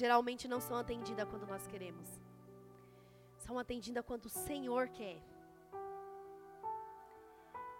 [0.01, 2.09] geralmente não são atendidas quando nós queremos
[3.49, 5.19] são atendidas quando o Senhor quer.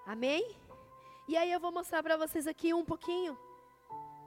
[0.04, 0.43] Amém?
[1.28, 3.38] E aí eu vou mostrar para vocês aqui um pouquinho.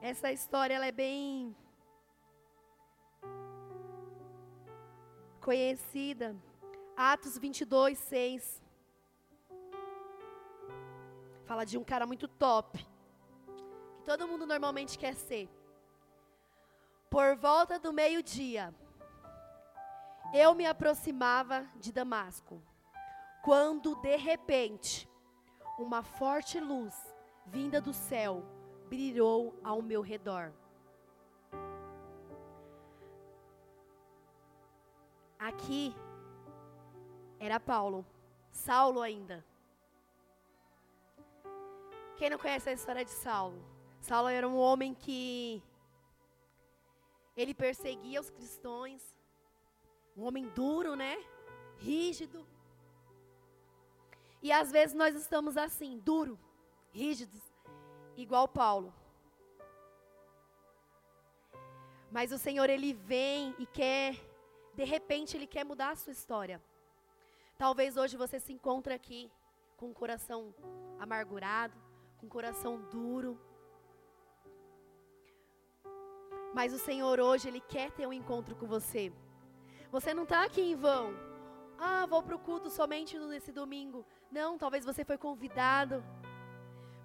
[0.01, 1.53] Essa história ela é bem
[5.41, 6.33] conhecida.
[6.95, 8.63] Atos 22, 6.
[11.43, 12.87] Fala de um cara muito top.
[14.05, 15.49] Todo mundo normalmente quer ser.
[17.09, 18.73] Por volta do meio-dia,
[20.33, 22.61] eu me aproximava de Damasco,
[23.43, 25.07] quando de repente
[25.77, 26.93] uma forte luz
[27.45, 28.43] vinda do céu
[28.89, 30.51] brilhou ao meu redor.
[35.37, 35.95] Aqui
[37.39, 38.05] era Paulo,
[38.51, 39.45] Saulo ainda.
[42.15, 43.61] Quem não conhece a história de Saulo?
[44.03, 45.63] Saulo era um homem que
[47.37, 49.01] ele perseguia os cristãos,
[50.17, 51.15] um homem duro, né?
[51.77, 52.45] Rígido.
[54.41, 56.37] E às vezes nós estamos assim, duro,
[56.91, 57.41] rígidos,
[58.17, 58.93] igual Paulo.
[62.11, 64.19] Mas o Senhor ele vem e quer,
[64.75, 66.61] de repente ele quer mudar a sua história.
[67.57, 69.31] Talvez hoje você se encontre aqui
[69.77, 70.53] com o coração
[70.99, 71.77] amargurado,
[72.17, 73.39] com o coração duro.
[76.53, 79.11] Mas o Senhor hoje ele quer ter um encontro com você.
[79.91, 81.13] Você não está aqui em vão.
[81.77, 84.05] Ah, vou para o culto somente nesse domingo.
[84.31, 86.03] Não, talvez você foi convidado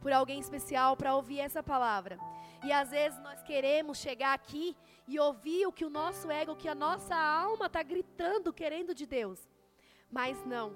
[0.01, 2.19] por alguém especial para ouvir essa palavra.
[2.65, 4.77] E às vezes nós queremos chegar aqui
[5.07, 8.95] e ouvir o que o nosso ego, o que a nossa alma está gritando, querendo
[8.95, 9.49] de Deus.
[10.11, 10.73] Mas não.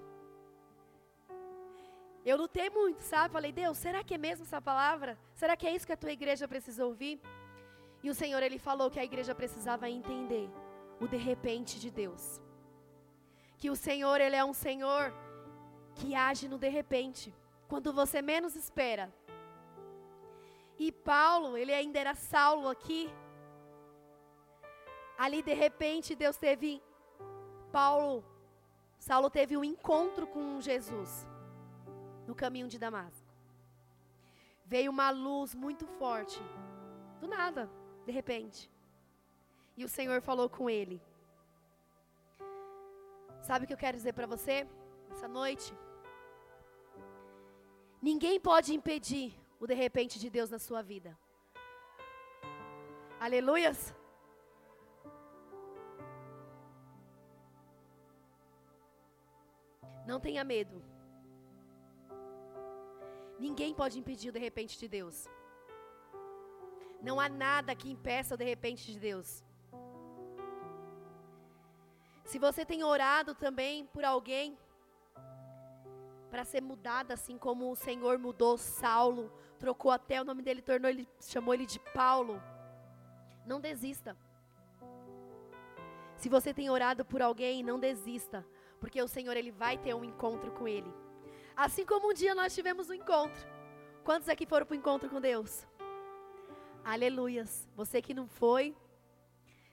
[2.24, 3.32] Eu lutei muito, sabe?
[3.32, 5.18] Falei, Deus, será que é mesmo essa palavra?
[5.34, 7.20] Será que é isso que a tua igreja precisa ouvir?
[8.02, 10.50] E o Senhor, Ele falou que a igreja precisava entender
[11.00, 12.40] o de repente de Deus.
[13.56, 15.12] Que o Senhor, Ele é um Senhor
[15.94, 17.34] que age no de repente,
[17.68, 19.12] quando você menos espera.
[20.78, 23.08] E Paulo, ele ainda era Saulo aqui.
[25.16, 26.82] Ali de repente Deus teve
[27.70, 28.24] Paulo,
[28.98, 31.26] Saulo teve um encontro com Jesus
[32.26, 33.30] no caminho de Damasco.
[34.64, 36.40] Veio uma luz muito forte,
[37.20, 37.70] do nada,
[38.06, 38.70] de repente.
[39.76, 41.00] E o Senhor falou com ele.
[43.40, 44.66] Sabe o que eu quero dizer para você
[45.10, 45.74] essa noite?
[48.00, 49.28] Ninguém pode impedir
[49.60, 51.16] o de repente de Deus na sua vida.
[53.20, 53.94] Aleluias.
[60.06, 60.82] Não tenha medo.
[63.38, 65.28] Ninguém pode impedir o de repente de Deus.
[67.02, 69.44] Não há nada que impeça o de repente de Deus.
[72.24, 74.56] Se você tem orado também por alguém
[76.30, 80.88] para ser mudado, assim como o Senhor mudou Saulo, trocou até o nome dele, tornou
[80.88, 82.40] ele, chamou ele de Paulo.
[83.44, 84.16] Não desista.
[86.16, 88.46] Se você tem orado por alguém, não desista,
[88.80, 90.90] porque o Senhor ele vai ter um encontro com ele.
[91.56, 93.44] Assim como um dia nós tivemos um encontro.
[94.04, 95.66] Quantos aqui foram para o encontro com Deus?
[96.84, 97.68] Aleluias.
[97.76, 98.76] Você que não foi,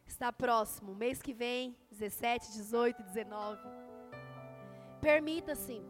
[0.05, 0.93] está próximo.
[0.93, 3.59] Mês que vem, 17, 18, 19.
[5.01, 5.81] Permita-se.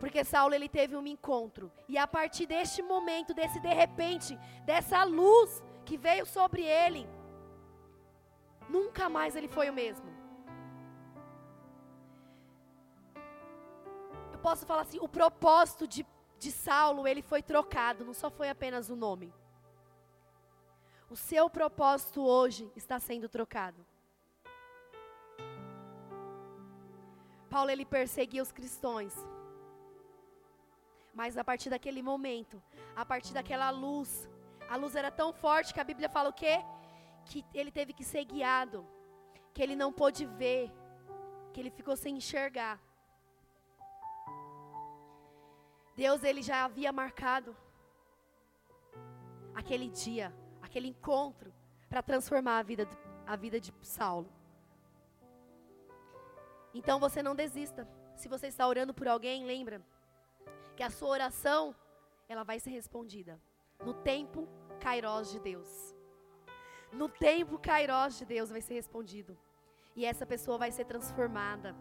[0.00, 1.70] Porque Saulo ele teve um encontro.
[1.88, 7.06] E a partir deste momento, desse de repente, dessa luz que veio sobre ele,
[8.70, 10.06] nunca mais ele foi o mesmo.
[14.32, 16.06] Eu posso falar assim, o propósito de,
[16.38, 19.32] de Saulo, ele foi trocado, não só foi apenas o nome.
[21.10, 23.84] O seu propósito hoje está sendo trocado.
[27.48, 29.14] Paulo ele perseguia os cristãos.
[31.14, 32.62] Mas a partir daquele momento,
[32.94, 34.28] a partir daquela luz,
[34.68, 36.62] a luz era tão forte que a Bíblia fala o quê?
[37.24, 38.86] Que ele teve que ser guiado,
[39.54, 40.70] que ele não pôde ver,
[41.52, 42.78] que ele ficou sem enxergar.
[46.02, 47.56] Deus ele já havia marcado
[49.52, 50.32] aquele dia,
[50.62, 51.52] aquele encontro
[51.88, 52.88] para transformar a vida,
[53.26, 54.30] a vida de Saulo.
[56.72, 57.82] Então você não desista.
[58.14, 59.82] Se você está orando por alguém, lembra
[60.76, 61.74] que a sua oração
[62.28, 63.40] ela vai ser respondida
[63.84, 65.96] no tempo kairós de Deus.
[66.92, 69.36] No tempo kairós de Deus vai ser respondido.
[69.96, 71.74] E essa pessoa vai ser transformada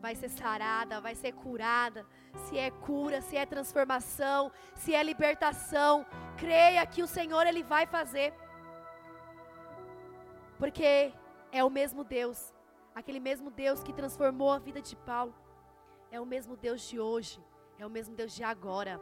[0.00, 2.06] vai ser sarada, vai ser curada.
[2.44, 6.04] Se é cura, se é transformação, se é libertação,
[6.36, 8.32] creia que o Senhor ele vai fazer.
[10.58, 11.12] Porque
[11.52, 12.54] é o mesmo Deus,
[12.94, 15.34] aquele mesmo Deus que transformou a vida de Paulo,
[16.10, 17.42] é o mesmo Deus de hoje,
[17.78, 19.00] é o mesmo Deus de agora.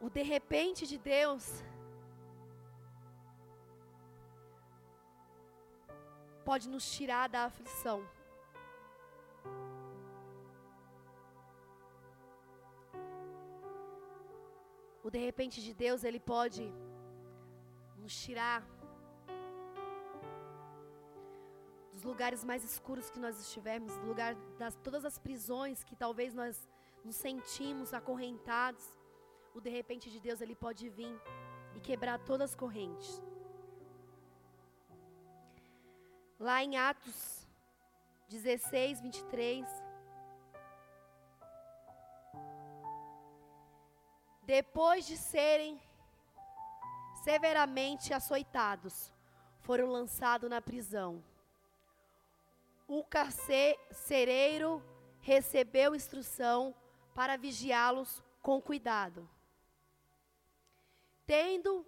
[0.00, 1.64] O de repente de Deus
[6.50, 7.98] pode nos tirar da aflição.
[15.02, 16.62] O de repente de Deus, ele pode
[17.98, 18.60] nos tirar
[21.92, 26.34] dos lugares mais escuros que nós estivermos, do lugar das todas as prisões que talvez
[26.34, 26.68] nós
[27.04, 28.86] nos sentimos acorrentados.
[29.54, 31.14] O de repente de Deus, ele pode vir
[31.76, 33.22] e quebrar todas as correntes.
[36.38, 37.46] Lá em Atos
[38.28, 39.66] 16, 23.
[44.42, 45.80] Depois de serem
[47.22, 49.12] severamente açoitados,
[49.60, 51.24] foram lançados na prisão.
[52.86, 54.82] O carcereiro
[55.20, 56.74] recebeu instrução
[57.14, 59.26] para vigiá-los com cuidado.
[61.26, 61.86] Tendo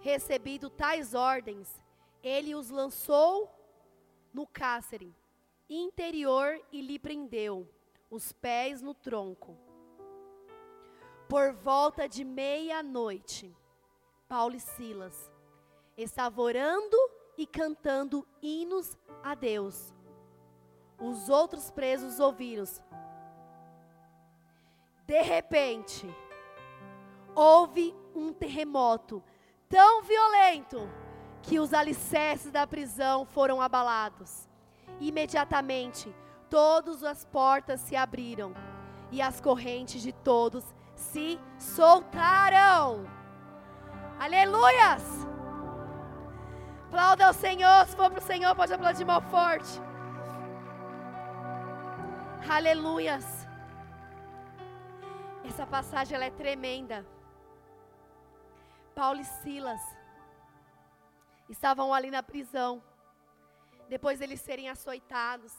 [0.00, 1.68] recebido tais ordens,
[2.22, 3.63] ele os lançou
[4.34, 5.14] no cárcere
[5.70, 7.66] interior e lhe prendeu
[8.10, 9.56] os pés no tronco.
[11.28, 13.56] Por volta de meia-noite,
[14.28, 15.32] Paulo e Silas
[15.96, 16.96] estavam orando
[17.38, 19.94] e cantando hinos a Deus.
[20.98, 22.64] Os outros presos ouviram.
[25.06, 26.06] De repente,
[27.34, 29.22] houve um terremoto
[29.68, 30.88] tão violento
[31.44, 34.48] que os alicerces da prisão foram abalados.
[35.00, 36.14] Imediatamente,
[36.48, 38.54] todas as portas se abriram
[39.12, 40.64] e as correntes de todos
[40.94, 43.06] se soltaram.
[44.18, 45.04] Aleluias!
[46.86, 49.80] Aplauda ao Senhor, se for para o Senhor, pode aplaudir mal forte.
[52.48, 53.46] Aleluias!
[55.44, 57.04] Essa passagem ela é tremenda.
[58.94, 59.80] Paulo e Silas
[61.48, 62.82] estavam ali na prisão,
[63.88, 65.52] depois deles serem açoitados.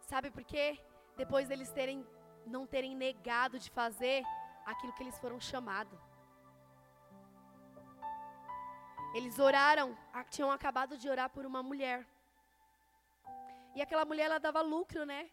[0.00, 0.80] Sabe por quê?
[1.16, 2.06] Depois deles terem
[2.46, 4.22] não terem negado de fazer
[4.66, 5.98] aquilo que eles foram chamados.
[9.14, 9.96] Eles oraram,
[10.30, 12.06] tinham acabado de orar por uma mulher.
[13.74, 15.30] E aquela mulher ela dava lucro, né?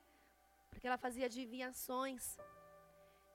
[0.69, 2.37] Porque ela fazia adivinhações.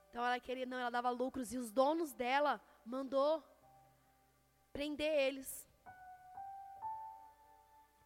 [0.09, 3.43] Então ela queria, não, ela dava lucros e os donos dela mandou
[4.71, 5.67] prender eles.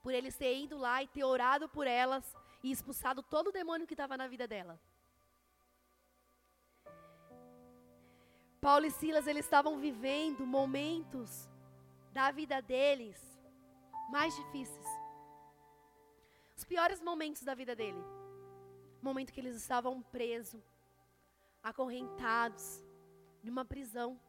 [0.02, 3.88] Por eles terem ido lá e ter orado por elas e expulsado todo o demônio
[3.88, 4.80] que estava na vida dela.
[8.60, 11.50] Paulo e Silas, eles estavam vivendo momentos
[12.14, 13.20] da vida deles
[14.12, 14.86] mais difíceis.
[16.56, 18.04] Os piores momentos da vida dele.
[19.02, 20.62] Momento que eles estavam presos,
[21.64, 22.84] acorrentados,
[23.44, 24.20] numa prisão.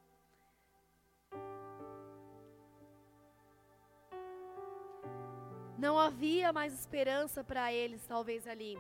[5.83, 8.75] Não havia mais esperança para eles, talvez ali,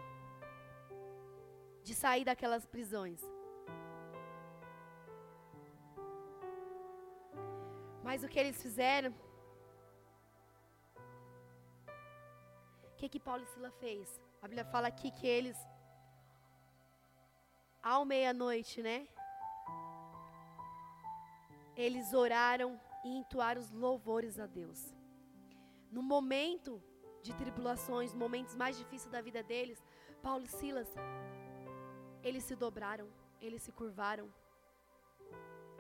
[1.82, 3.20] de sair daquelas prisões.
[8.04, 9.12] Mas o que eles fizeram?
[12.84, 14.06] O que que Paulo e Sila fez?
[14.40, 15.58] A Bíblia fala aqui que eles
[17.82, 19.08] ao meia-noite, né?
[21.76, 24.94] Eles oraram e entoaram os louvores a Deus.
[25.90, 26.80] No momento
[27.22, 29.82] de tribulações, momentos mais difíceis da vida deles,
[30.22, 30.88] Paulo e Silas,
[32.22, 33.08] eles se dobraram,
[33.40, 34.28] eles se curvaram.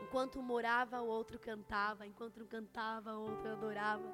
[0.00, 4.08] Enquanto um morava, o outro cantava, enquanto um cantava, o outro adorava.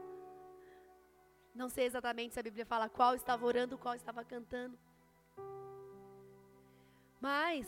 [1.54, 4.78] Não sei exatamente se a Bíblia fala qual estava orando, qual estava cantando.
[7.20, 7.66] Mas,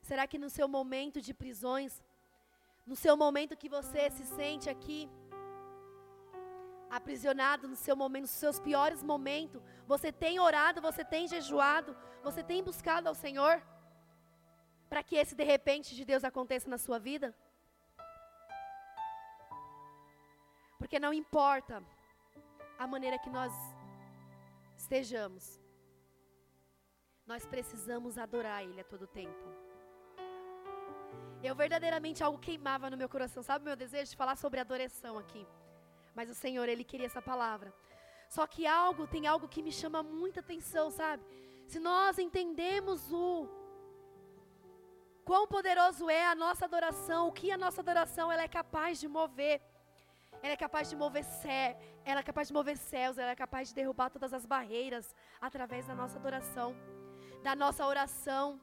[0.00, 2.02] será que no seu momento de prisões,
[2.86, 5.10] no seu momento que você se sente aqui,
[6.96, 9.60] aprisionado no seu momento, nos seus piores momentos,
[9.92, 13.54] você tem orado, você tem jejuado, você tem buscado ao Senhor
[14.88, 17.34] para que esse de repente de Deus aconteça na sua vida?
[20.78, 21.82] Porque não importa
[22.78, 23.52] a maneira que nós
[24.76, 25.60] estejamos,
[27.26, 29.44] nós precisamos adorar Ele a todo tempo.
[31.42, 35.18] Eu verdadeiramente algo queimava no meu coração, sabe o meu desejo de falar sobre adoração
[35.18, 35.44] aqui.
[36.14, 37.72] Mas o Senhor, Ele queria essa palavra.
[38.28, 41.22] Só que algo, tem algo que me chama muita atenção, sabe?
[41.66, 43.48] Se nós entendemos o
[45.24, 49.08] quão poderoso é a nossa adoração, o que a nossa adoração ela é capaz de
[49.08, 49.60] mover.
[50.42, 53.68] Ela é capaz de mover céu, ela é capaz de mover céus, ela é capaz
[53.68, 56.76] de derrubar todas as barreiras através da nossa adoração,
[57.42, 58.60] da nossa oração.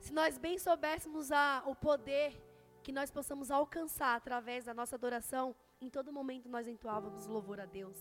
[0.00, 2.45] Se nós bem soubéssemos a, o poder
[2.86, 7.66] que nós possamos alcançar através da nossa adoração, em todo momento nós entoávamos louvor a
[7.66, 7.98] Deus.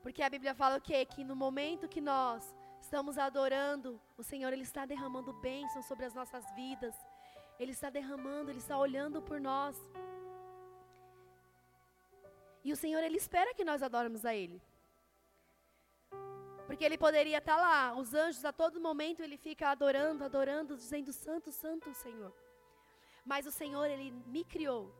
[0.00, 1.04] Porque a Bíblia fala o quê?
[1.04, 6.14] Que no momento que nós estamos adorando, o Senhor ele está derramando bênção sobre as
[6.14, 6.94] nossas vidas.
[7.58, 9.76] Ele está derramando, ele está olhando por nós.
[12.62, 14.62] E o Senhor ele espera que nós adoremos a ele.
[16.68, 21.12] Porque ele poderia estar lá, os anjos a todo momento ele fica adorando, adorando, dizendo
[21.12, 22.45] santo, santo Senhor.
[23.26, 24.94] Mas o Senhor, Ele me criou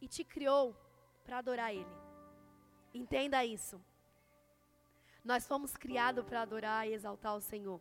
[0.00, 0.74] e te criou
[1.24, 1.96] para adorar Ele.
[2.92, 3.80] Entenda isso.
[5.24, 7.80] Nós fomos criados para adorar e exaltar o Senhor.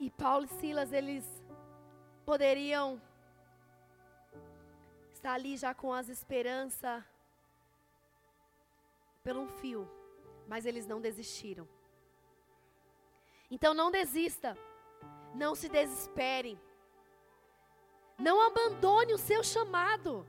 [0.00, 1.24] E Paulo e Silas, eles
[2.24, 3.00] poderiam
[5.12, 7.04] estar ali já com as esperanças
[9.22, 9.88] pelo um fio,
[10.48, 11.68] mas eles não desistiram.
[13.50, 14.56] Então não desista,
[15.34, 16.58] não se desespere,
[18.18, 20.26] não abandone o seu chamado,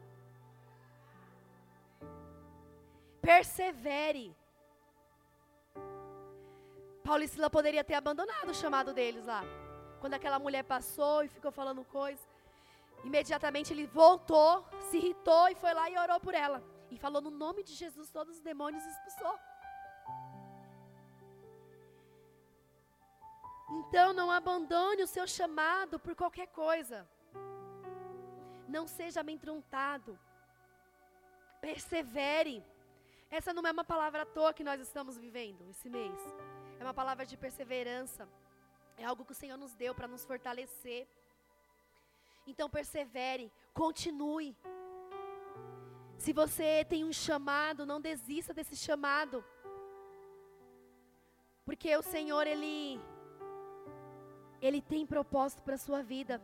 [3.21, 4.35] persevere.
[7.03, 9.43] Paulo e Sila poderia ter abandonado o chamado deles lá.
[9.99, 12.27] Quando aquela mulher passou e ficou falando coisas,
[13.03, 16.63] imediatamente ele voltou, se irritou e foi lá e orou por ela.
[16.89, 19.37] E falou no nome de Jesus, todos os demônios expulsou.
[23.79, 27.07] Então não abandone o seu chamado por qualquer coisa.
[28.67, 30.19] Não seja amedrontado.
[31.61, 32.63] Persevere.
[33.29, 36.19] Essa não é uma palavra à toa que nós estamos vivendo esse mês.
[36.79, 38.27] É uma palavra de perseverança.
[38.97, 41.07] É algo que o Senhor nos deu para nos fortalecer.
[42.45, 44.55] Então persevere, continue.
[46.17, 49.43] Se você tem um chamado, não desista desse chamado.
[51.65, 52.99] Porque o Senhor, Ele,
[54.61, 56.41] Ele tem propósito para a sua vida.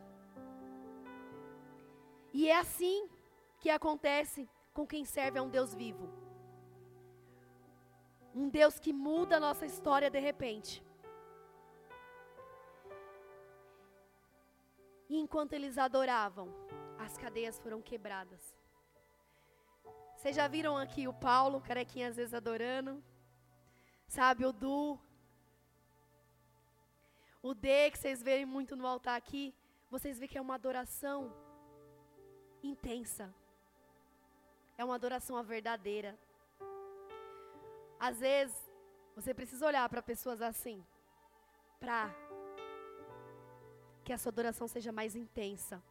[2.32, 3.08] E é assim
[3.60, 6.08] que acontece com quem serve a um Deus vivo.
[8.34, 10.84] Um Deus que muda a nossa história de repente.
[15.08, 16.48] E enquanto eles adoravam,
[16.98, 18.56] as cadeias foram quebradas.
[20.14, 23.02] Vocês já viram aqui o Paulo, carequinha às vezes adorando?
[24.06, 24.98] Sabe, o Du.
[27.42, 29.54] O D, que vocês veem muito no altar aqui,
[29.90, 31.32] vocês veem que é uma adoração
[32.62, 33.32] intensa.
[34.76, 36.18] É uma adoração verdadeira.
[37.98, 38.56] Às vezes,
[39.14, 40.84] você precisa olhar para pessoas assim,
[41.80, 42.10] para
[44.04, 45.82] que a sua adoração seja mais intensa.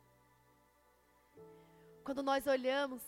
[2.04, 3.02] Quando nós olhamos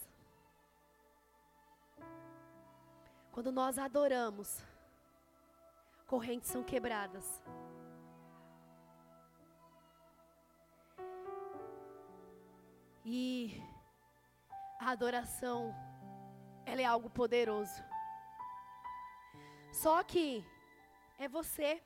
[3.31, 4.61] Quando nós adoramos,
[6.07, 7.41] correntes são quebradas.
[13.11, 13.59] E
[14.79, 15.75] a adoração,
[16.63, 17.83] ela é algo poderoso.
[19.71, 20.45] Só que
[21.17, 21.81] é você,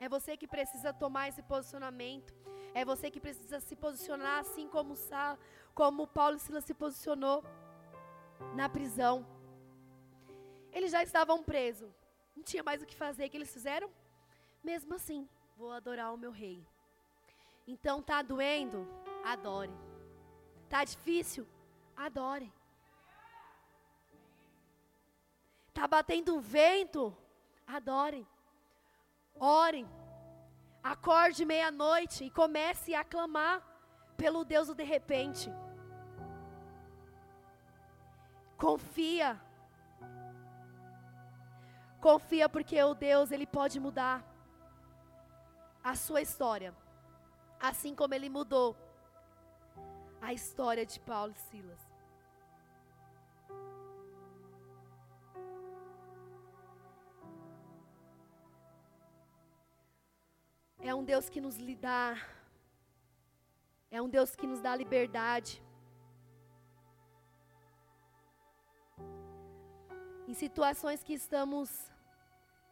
[0.00, 2.32] é você que precisa tomar esse posicionamento.
[2.72, 4.94] É você que precisa se posicionar assim como,
[5.74, 7.44] como Paulo e Silas se posicionou
[8.54, 9.26] na prisão.
[10.72, 11.92] Eles já estavam presos.
[12.34, 13.26] Não tinha mais o que fazer.
[13.26, 13.90] O que eles fizeram?
[14.64, 16.66] Mesmo assim, vou adorar o meu rei.
[17.68, 18.88] Então tá doendo?
[19.22, 19.91] Adore.
[20.72, 21.46] Tá difícil?
[21.94, 22.50] Adore.
[25.74, 27.14] Tá batendo vento?
[27.66, 28.26] Adore.
[29.38, 29.86] Ore.
[30.82, 33.62] Acorde meia-noite e comece a clamar
[34.16, 35.50] pelo Deus do de repente.
[38.56, 39.38] Confia
[42.00, 44.24] Confia porque o Deus, ele pode mudar
[45.84, 46.74] a sua história.
[47.60, 48.74] Assim como ele mudou
[50.22, 51.80] a história de Paulo e Silas.
[60.78, 62.16] É um Deus que nos dá,
[63.90, 65.60] é um Deus que nos dá liberdade.
[70.28, 71.68] Em situações que estamos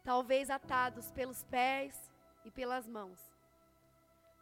[0.03, 2.11] talvez atados pelos pés
[2.45, 3.19] e pelas mãos.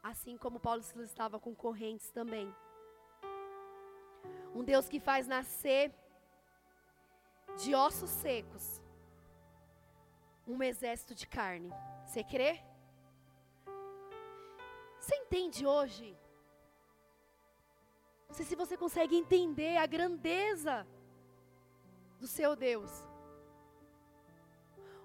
[0.01, 2.53] Assim como Paulo Silas estava com correntes também.
[4.55, 5.93] Um Deus que faz nascer
[7.57, 8.81] de ossos secos
[10.49, 11.71] um exército de carne.
[12.05, 12.59] Você crê?
[14.99, 16.17] Você entende hoje?
[18.27, 20.87] Não sei se você consegue entender a grandeza
[22.19, 22.91] do seu Deus.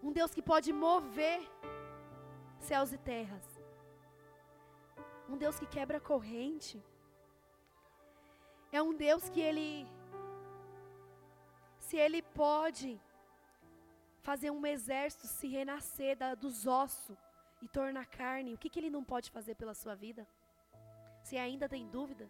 [0.03, 1.41] Um Deus que pode mover
[2.59, 3.47] céus e terras.
[5.29, 6.83] Um Deus que quebra corrente.
[8.77, 9.69] É um Deus que ele
[11.87, 12.91] se ele pode
[14.29, 17.19] fazer um exército se renascer da, dos ossos
[17.65, 20.23] e tornar carne, o que, que ele não pode fazer pela sua vida?
[21.23, 22.27] Se ainda tem dúvida?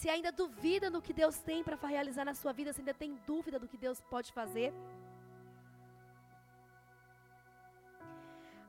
[0.00, 3.14] Se ainda duvida no que Deus tem para realizar na sua vida, se ainda tem
[3.32, 4.72] dúvida do que Deus pode fazer?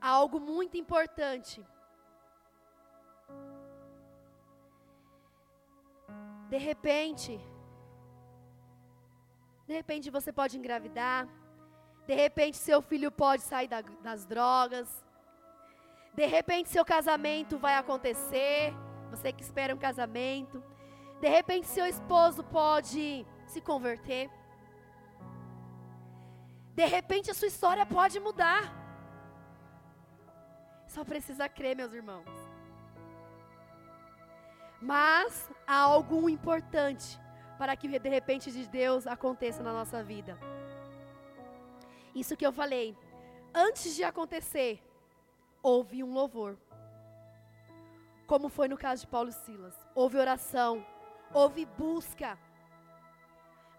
[0.00, 1.64] algo muito importante.
[6.48, 7.38] De repente,
[9.66, 11.28] de repente você pode engravidar.
[12.06, 14.88] De repente seu filho pode sair da, das drogas.
[16.14, 18.72] De repente seu casamento vai acontecer.
[19.10, 20.62] Você que espera um casamento.
[21.20, 24.30] De repente seu esposo pode se converter.
[26.74, 28.62] De repente a sua história pode mudar.
[30.86, 32.47] Só precisa crer, meus irmãos.
[34.80, 37.20] Mas há algo importante
[37.58, 40.38] para que de repente de Deus aconteça na nossa vida.
[42.14, 42.96] Isso que eu falei,
[43.54, 44.82] antes de acontecer,
[45.62, 46.56] houve um louvor.
[48.26, 49.74] Como foi no caso de Paulo e Silas.
[49.94, 50.84] Houve oração,
[51.32, 52.38] houve busca.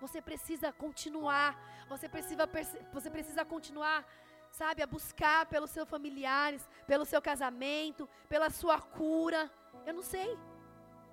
[0.01, 2.49] Você precisa continuar, você precisa,
[2.91, 4.05] você precisa continuar,
[4.51, 9.49] sabe, a buscar pelos seus familiares, pelo seu casamento, pela sua cura.
[9.85, 10.37] Eu não sei.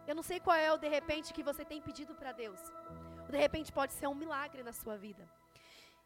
[0.07, 2.61] Eu não sei qual é o de repente que você tem pedido para Deus.
[3.29, 5.29] O de repente pode ser um milagre na sua vida.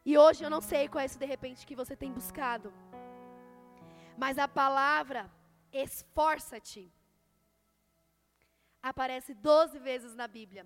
[0.03, 2.73] E hoje eu não sei qual é esse de repente que você tem buscado.
[4.17, 5.29] Mas a palavra
[5.71, 6.91] esforça-te
[8.81, 10.65] aparece 12 vezes na Bíblia.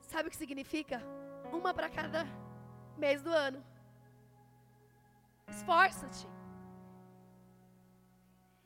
[0.00, 1.02] Sabe o que significa?
[1.52, 2.24] Uma para cada
[2.96, 3.64] mês do ano.
[5.48, 6.26] Esforça-te.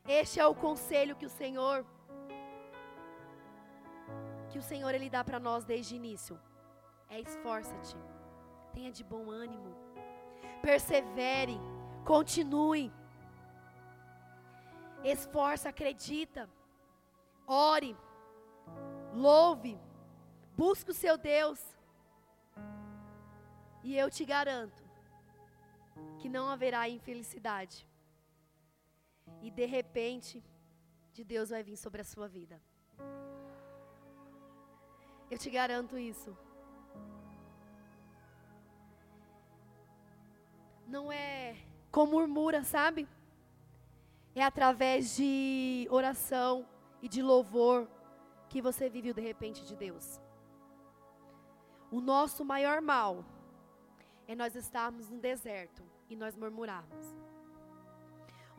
[0.07, 1.84] Este é o conselho que o Senhor
[4.53, 6.38] que o Senhor ele dá para nós desde o início.
[7.09, 7.96] É esforça-te.
[8.74, 9.74] Tenha de bom ânimo.
[10.61, 11.59] Persevere,
[12.05, 12.92] continue.
[15.03, 16.48] Esforça, acredita.
[17.46, 17.96] Ore.
[19.14, 19.80] Louve.
[20.55, 21.61] Busque o seu Deus.
[23.82, 24.82] E eu te garanto
[26.18, 27.88] que não haverá infelicidade
[29.43, 30.43] e de repente,
[31.12, 32.61] de Deus vai vir sobre a sua vida.
[35.30, 36.36] Eu te garanto isso.
[40.86, 41.57] Não é
[41.90, 43.09] com murmura, sabe?
[44.34, 46.66] É através de oração
[47.03, 47.88] e de louvor
[48.49, 50.20] que você vive o de repente de Deus.
[51.90, 53.24] O nosso maior mal
[54.28, 57.32] é nós estarmos no deserto e nós murmurarmos.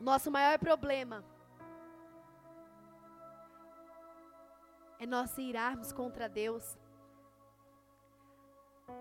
[0.00, 1.24] O nosso maior problema
[4.98, 6.78] é nós irarmos contra Deus.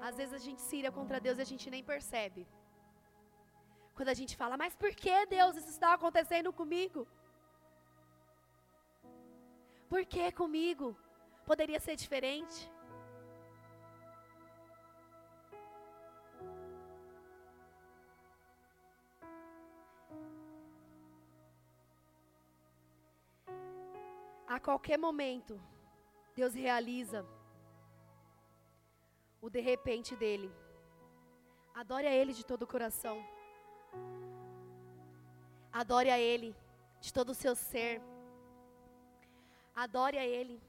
[0.02, 2.48] Às vezes a gente se ira contra Deus e a gente nem percebe.
[3.96, 7.08] Quando a gente fala, mas por que Deus isso está acontecendo comigo?
[9.90, 10.98] Por que comigo?
[11.46, 12.72] Poderia ser diferente?
[24.56, 25.60] A qualquer momento,
[26.36, 27.26] Deus realiza
[29.42, 30.52] o de repente dele.
[31.74, 33.18] Adore a Ele de todo o coração.
[35.72, 36.56] Adore a Ele
[37.02, 38.00] de todo o seu ser.
[39.76, 40.62] Adore a Ele.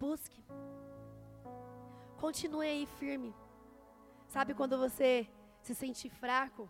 [0.00, 0.44] Busque.
[2.20, 3.32] Continue aí firme.
[4.26, 5.28] Sabe quando você
[5.62, 6.68] se sente fraco?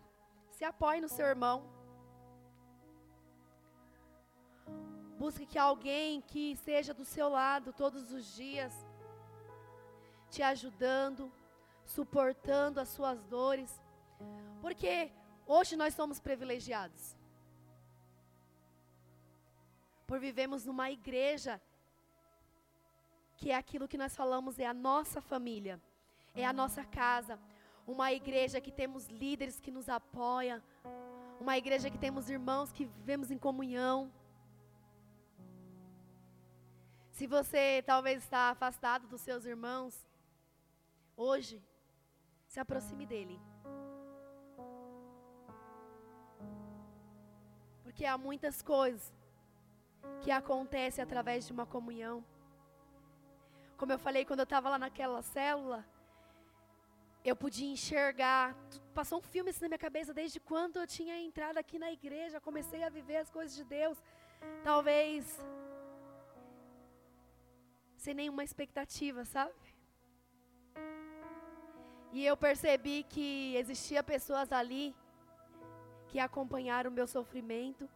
[0.51, 1.78] Se apoie no seu irmão.
[5.21, 8.73] Busque que alguém que seja do seu lado todos os dias,
[10.31, 11.29] te ajudando,
[11.83, 13.71] suportando as suas dores.
[14.61, 15.11] Porque
[15.45, 17.17] hoje nós somos privilegiados.
[20.07, 21.61] Por vivemos numa igreja
[23.35, 25.81] que é aquilo que nós falamos é a nossa família,
[26.33, 27.37] é a nossa casa,
[27.85, 30.61] uma igreja que temos líderes que nos apoiam,
[31.39, 34.11] uma igreja que temos irmãos que vivemos em comunhão.
[37.19, 39.93] Se você talvez está afastado dos seus irmãos,
[41.17, 41.61] hoje,
[42.47, 43.37] se aproxime dele.
[47.83, 49.13] Porque há muitas coisas
[50.21, 52.23] que acontecem através de uma comunhão.
[53.75, 55.85] Como eu falei quando eu estava lá naquela célula,
[57.21, 58.55] eu podia enxergar,
[58.93, 62.39] passou um filme assim na minha cabeça desde quando eu tinha entrado aqui na igreja,
[62.39, 64.01] comecei a viver as coisas de Deus.
[64.63, 65.37] Talvez
[67.99, 69.53] sem nenhuma expectativa, sabe?
[72.13, 74.95] E eu percebi que existia pessoas ali
[76.07, 77.87] que acompanharam o meu sofrimento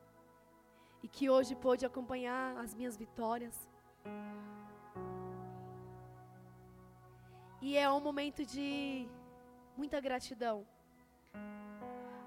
[1.02, 3.56] e que hoje pôde acompanhar as minhas vitórias.
[7.62, 9.08] E é um momento de
[9.78, 10.68] muita gratidão.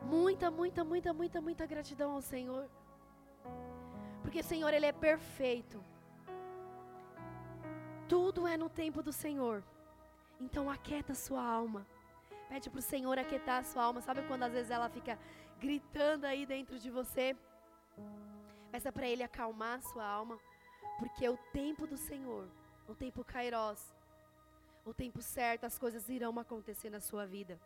[0.03, 2.71] Muita, muita, muita, muita, muita gratidão ao Senhor.
[4.23, 5.85] Porque Senhor, Ele é perfeito.
[8.09, 9.63] Tudo é no tempo do Senhor.
[10.41, 11.87] Então aquieta sua alma.
[12.49, 14.01] Pede para o Senhor aquietar a sua alma.
[14.01, 15.19] Sabe quando às vezes ela fica
[15.59, 17.37] gritando aí dentro de você?
[18.71, 20.39] Peça para Ele acalmar a sua alma.
[20.99, 22.49] Porque o tempo do Senhor,
[22.89, 23.95] o tempo Kairos,
[24.85, 27.61] o tempo certo, as coisas irão acontecer na sua vida.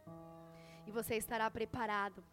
[0.87, 2.25] E você estará preparado.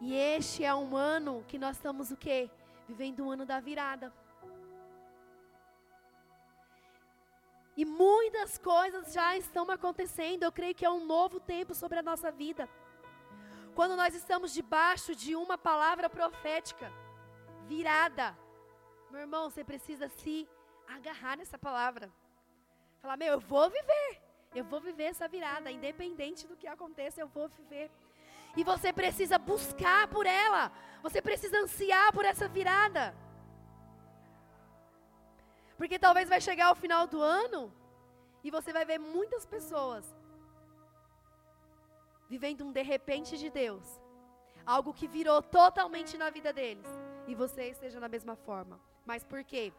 [0.00, 2.50] E este é um ano que nós estamos o quê?
[2.88, 4.12] Vivendo um ano da virada.
[7.80, 10.42] E muitas coisas já estão acontecendo.
[10.42, 12.68] Eu creio que é um novo tempo sobre a nossa vida.
[13.74, 16.92] Quando nós estamos debaixo de uma palavra profética,
[17.66, 18.26] virada.
[19.10, 20.34] Meu irmão, você precisa se
[20.96, 22.12] agarrar nessa palavra.
[23.00, 24.10] Falar, meu, eu vou viver.
[24.54, 27.90] Eu vou viver essa virada, independente do que aconteça, eu vou viver.
[28.58, 30.70] E você precisa buscar por ela.
[31.02, 33.16] Você precisa ansiar por essa virada.
[35.80, 37.72] Porque talvez vai chegar o final do ano
[38.44, 40.04] e você vai ver muitas pessoas
[42.28, 43.86] vivendo um de repente de Deus.
[44.66, 46.86] Algo que virou totalmente na vida deles.
[47.26, 48.78] E você esteja na mesma forma.
[49.06, 49.72] Mas por quê?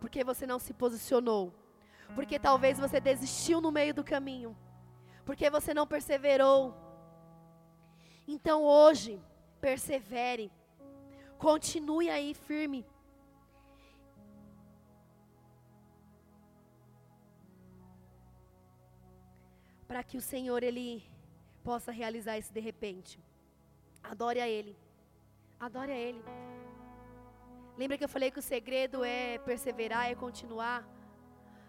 [0.00, 1.54] Porque você não se posicionou.
[2.16, 4.58] Porque talvez você desistiu no meio do caminho.
[5.24, 6.74] Porque você não perseverou.
[8.26, 9.22] Então hoje,
[9.60, 10.50] persevere.
[11.38, 12.84] Continue aí firme.
[19.94, 21.08] Para que o Senhor ele
[21.62, 23.16] possa realizar isso de repente.
[24.02, 24.76] Adore a ele.
[25.66, 26.20] Adore a ele.
[27.78, 30.80] Lembra que eu falei que o segredo é perseverar, é continuar,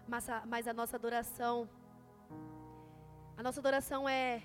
[0.08, 1.70] mas a, mas a nossa adoração
[3.36, 4.42] a nossa adoração é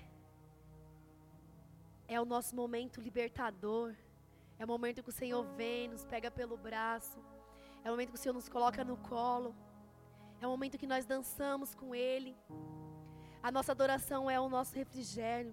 [2.06, 3.96] é o nosso momento libertador.
[4.60, 7.18] É o momento que o Senhor vem, nos pega pelo braço.
[7.82, 9.52] É o momento que o Senhor nos coloca no colo.
[10.40, 12.36] É o momento que nós dançamos com Ele.
[13.42, 15.52] A nossa adoração é o nosso refrigério.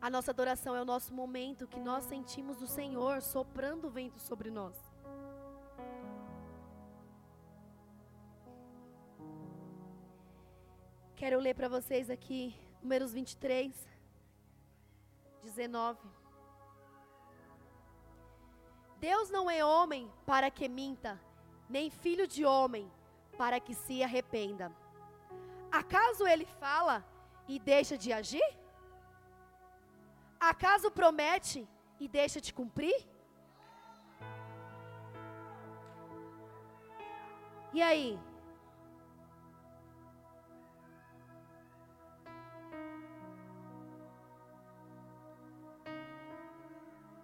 [0.00, 4.18] A nossa adoração é o nosso momento que nós sentimos o Senhor soprando o vento
[4.18, 4.76] sobre nós.
[11.14, 13.88] Quero ler para vocês aqui números 23,
[15.44, 16.00] 19.
[18.98, 21.20] Deus não é homem para que minta,
[21.68, 22.90] nem filho de homem
[23.38, 24.72] para que se arrependa.
[25.80, 27.04] Acaso ele fala
[27.48, 28.48] e deixa de agir?
[30.38, 31.66] Acaso promete
[31.98, 32.98] e deixa de cumprir?
[37.72, 38.16] E aí?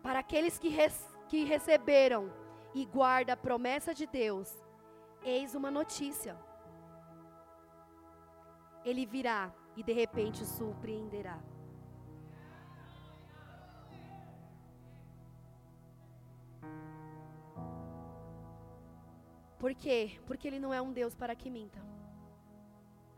[0.03, 2.33] Para aqueles que, res, que receberam
[2.75, 4.53] e guardam a promessa de Deus,
[5.23, 6.37] eis uma notícia
[8.85, 11.39] ele virá e de repente o surpreenderá.
[19.59, 20.19] Por quê?
[20.27, 21.79] Porque ele não é um Deus para que minta.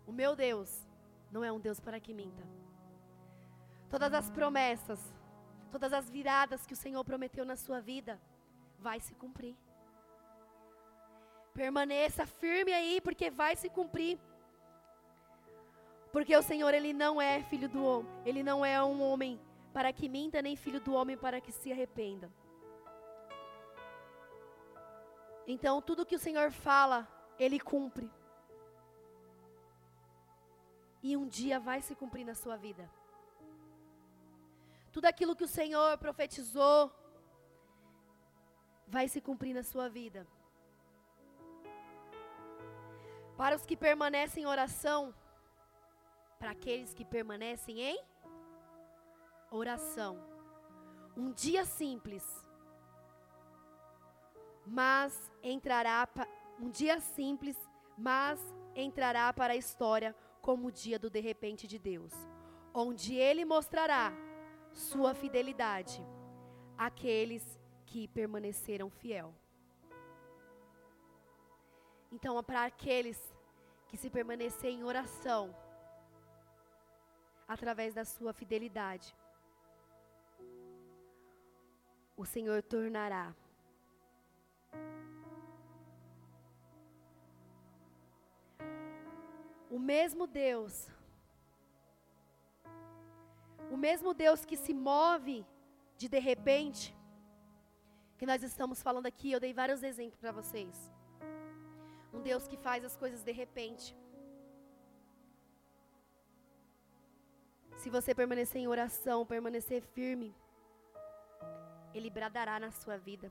[0.05, 0.85] O meu Deus
[1.31, 2.43] não é um Deus para que minta.
[3.89, 5.15] Todas as promessas,
[5.71, 8.21] todas as viradas que o Senhor prometeu na sua vida,
[8.79, 9.57] vai se cumprir.
[11.55, 14.19] Permaneça firme aí, porque vai se cumprir.
[16.13, 18.13] Porque o Senhor, Ele não é filho do homem.
[18.25, 19.41] Ele não é um homem
[19.73, 22.31] para que minta, nem filho do homem para que se arrependa.
[25.47, 27.09] Então, tudo que o Senhor fala,
[27.39, 28.11] Ele cumpre.
[31.03, 32.89] E um dia vai se cumprir na sua vida.
[34.93, 36.93] Tudo aquilo que o Senhor profetizou,
[38.87, 40.27] vai se cumprir na sua vida.
[43.37, 45.15] Para os que permanecem em oração,
[46.43, 48.05] para aqueles que permanecem em
[49.49, 50.19] oração.
[51.17, 52.25] Um dia simples,
[54.67, 56.09] mas entrará
[56.59, 57.57] um dia simples,
[57.97, 58.41] mas
[58.75, 62.13] entrará para a história como o dia do de repente de Deus,
[62.75, 64.13] onde ele mostrará
[64.73, 66.05] sua fidelidade
[66.77, 69.33] àqueles que permaneceram fiel.
[72.11, 73.33] Então, para aqueles
[73.87, 75.55] que se permanecerem em oração,
[77.53, 79.15] através da sua fidelidade.
[82.17, 83.35] O Senhor tornará
[89.73, 90.91] o mesmo Deus,
[93.71, 95.47] o mesmo Deus que se move
[95.97, 96.95] de de repente,
[98.19, 100.93] que nós estamos falando aqui, eu dei vários exemplos para vocês.
[102.13, 103.97] Um Deus que faz as coisas de repente.
[107.77, 110.35] Se você permanecer em oração, permanecer firme,
[111.95, 113.31] Ele bradará na sua vida.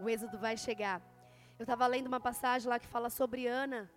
[0.00, 1.00] O êxodo vai chegar.
[1.58, 3.90] Eu estava lendo uma passagem lá que fala sobre Ana.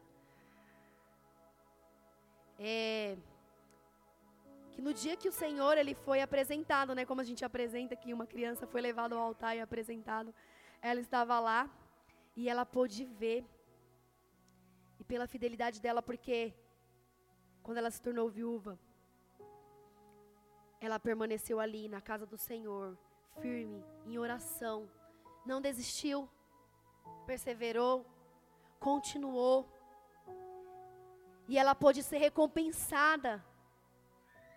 [2.59, 3.17] É,
[4.73, 8.13] que no dia que o Senhor ele foi apresentado, né, como a gente apresenta que
[8.13, 10.33] uma criança foi levada ao altar e apresentado,
[10.81, 11.69] ela estava lá
[12.35, 13.45] e ela pôde ver.
[14.99, 16.53] E pela fidelidade dela, porque
[17.63, 18.77] quando ela se tornou viúva,
[20.79, 22.97] ela permaneceu ali na casa do Senhor,
[23.39, 24.89] firme, em oração,
[25.45, 26.29] não desistiu,
[27.25, 28.05] perseverou,
[28.79, 29.65] continuou.
[31.47, 33.43] E ela pôde ser recompensada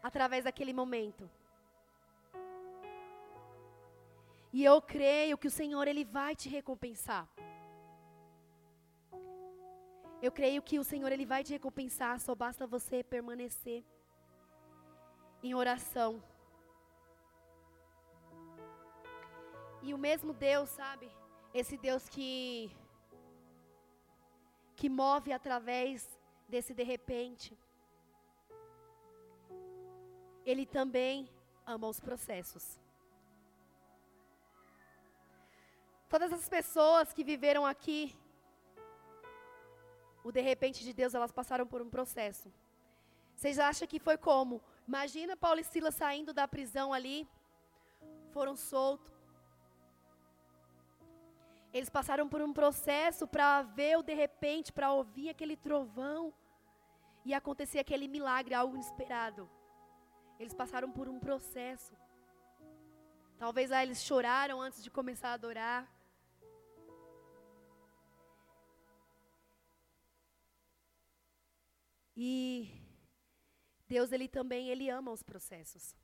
[0.02, 1.30] através daquele momento.
[4.52, 7.28] E eu creio que o Senhor ele vai te recompensar.
[10.22, 13.84] Eu creio que o Senhor ele vai te recompensar, só basta você permanecer
[15.42, 16.22] em oração.
[19.82, 21.10] E o mesmo Deus, sabe?
[21.52, 22.70] Esse Deus que
[24.74, 26.06] que move através
[26.48, 27.58] desse de repente.
[30.44, 31.28] Ele também
[31.66, 32.78] ama os processos.
[36.08, 38.16] Todas as pessoas que viveram aqui,
[40.26, 42.52] o de repente de Deus, elas passaram por um processo.
[43.36, 44.60] Vocês acham que foi como?
[44.88, 47.28] Imagina Paulo e Silas saindo da prisão ali,
[48.32, 49.14] foram soltos.
[51.72, 56.34] Eles passaram por um processo para ver o de repente, para ouvir aquele trovão
[57.24, 59.48] e acontecer aquele milagre, algo inesperado.
[60.40, 61.94] Eles passaram por um processo.
[63.38, 65.95] Talvez lá eles choraram antes de começar a adorar.
[72.16, 72.70] E
[73.86, 75.94] Deus ele também ele ama os processos.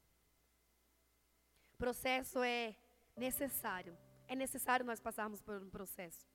[1.78, 2.76] Processo é
[3.16, 3.96] necessário.
[4.28, 6.26] É necessário nós passarmos por um processo.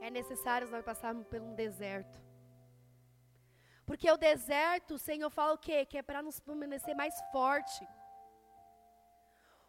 [0.00, 2.18] É necessário nós passarmos por um deserto.
[3.86, 5.84] Porque o deserto, o Senhor fala o quê?
[5.84, 7.86] Que é para nos permanecer mais forte.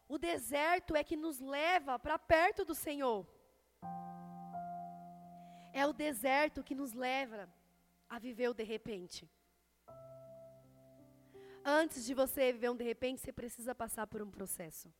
[0.08, 3.28] O deserto é que nos leva para perto do Senhor.
[5.74, 7.50] É o deserto que nos leva
[8.10, 9.30] a viver o de repente.
[11.64, 14.94] Antes de você viver um de repente, você precisa passar por um processo.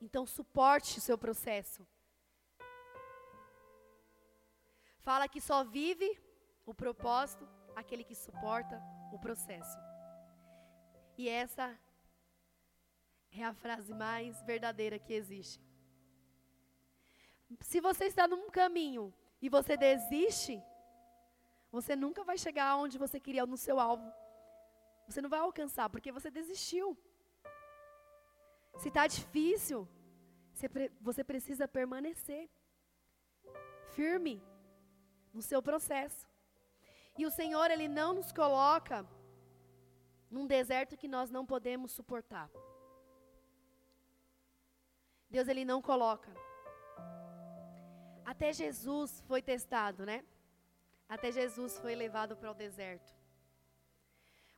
[0.00, 1.86] Então, suporte o seu processo.
[5.00, 6.18] Fala que só vive
[6.64, 7.46] o propósito,
[7.76, 8.80] aquele que suporta
[9.12, 9.78] o processo.
[11.18, 11.78] E essa
[13.30, 15.60] é a frase mais verdadeira que existe.
[17.60, 19.12] Se você está num caminho
[19.42, 20.62] e você desiste,
[21.70, 24.08] você nunca vai chegar onde você queria, no seu alvo.
[25.08, 26.96] Você não vai alcançar, porque você desistiu.
[28.76, 29.88] Se está difícil,
[31.00, 32.48] você, precisa permanecer
[33.96, 34.40] firme
[35.34, 36.28] no seu processo.
[37.18, 39.04] E o Senhor, Ele não nos coloca
[40.30, 42.48] num deserto que nós não podemos suportar.
[45.28, 46.30] Deus, Ele não coloca.
[48.24, 50.24] Até Jesus foi testado, né?
[51.08, 53.12] Até Jesus foi levado para o deserto.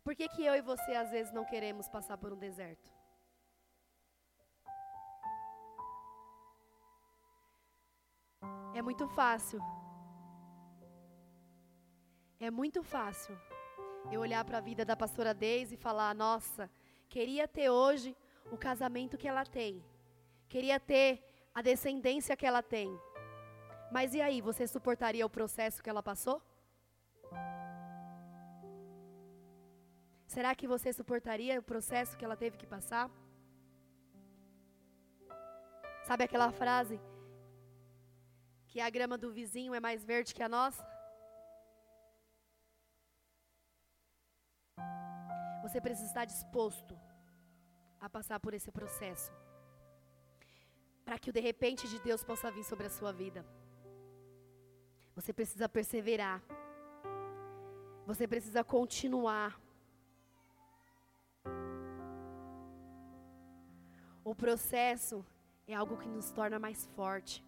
[0.02, 2.92] Por que, que eu e você às vezes não queremos passar por um deserto?
[8.74, 9.60] É muito fácil
[12.40, 13.34] é muito fácil
[14.12, 16.70] eu olhar para a vida da pastora Deise e falar: nossa,
[17.08, 18.14] queria ter hoje
[18.52, 19.82] o casamento que ela tem,
[20.48, 22.94] queria ter a descendência que ela tem.
[23.90, 26.42] Mas e aí, você suportaria o processo que ela passou?
[30.26, 33.08] Será que você suportaria o processo que ela teve que passar?
[36.08, 37.00] Sabe aquela frase?
[38.66, 40.84] Que a grama do vizinho é mais verde que a nossa?
[45.62, 46.98] Você precisa estar disposto
[48.00, 49.32] a passar por esse processo.
[51.04, 53.44] Para que o de repente de Deus possa vir sobre a sua vida.
[55.14, 56.42] Você precisa perseverar.
[58.06, 59.60] Você precisa continuar.
[64.24, 65.24] O processo
[65.66, 67.44] é algo que nos torna mais forte.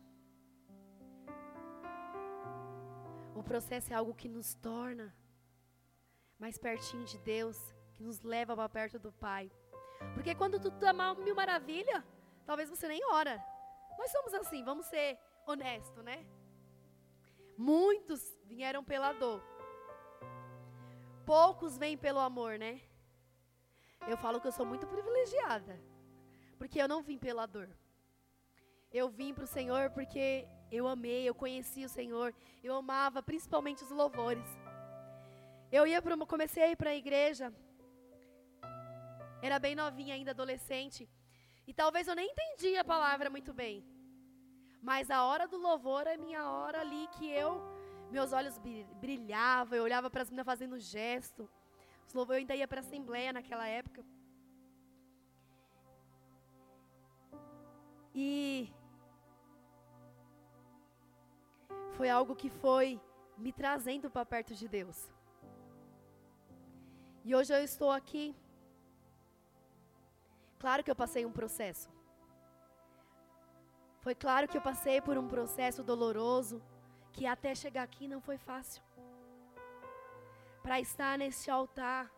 [3.35, 5.15] O processo é algo que nos torna
[6.39, 7.59] mais pertinho de Deus
[7.95, 9.51] que nos leva para perto do Pai.
[10.15, 12.05] Porque quando tudo está mal, mil maravilha,
[12.45, 13.43] talvez você nem ora.
[13.99, 16.27] Nós somos assim, vamos ser honesto, né?
[17.57, 19.43] Muitos vieram pela dor.
[21.25, 22.81] Poucos vêm pelo amor, né?
[24.07, 25.81] Eu falo que eu sou muito privilegiada.
[26.59, 27.69] Porque eu não vim pela dor.
[28.93, 32.35] Eu vim para o Senhor porque eu amei, eu conheci o Senhor.
[32.63, 34.47] Eu amava principalmente os louvores.
[35.71, 37.53] Eu ia para comecei a ir para a igreja.
[39.43, 41.09] Era bem novinha ainda, adolescente.
[41.67, 43.85] E talvez eu nem entendia a palavra muito bem.
[44.89, 47.61] Mas a hora do louvor é minha hora ali que eu,
[48.09, 48.57] meus olhos
[49.05, 51.49] brilhavam, eu olhava para as meninas fazendo gesto.
[52.07, 54.05] Os louvor, eu ainda ia para a assembleia naquela época.
[58.15, 58.73] E
[61.97, 63.01] foi algo que foi
[63.37, 64.99] me trazendo para perto de Deus.
[67.25, 68.37] E hoje eu estou aqui.
[70.61, 71.96] Claro que eu passei um processo.
[74.07, 76.63] Foi claro que eu passei por um processo doloroso,
[77.13, 78.81] que até chegar aqui não foi fácil.
[80.63, 82.09] Para estar nesse altar,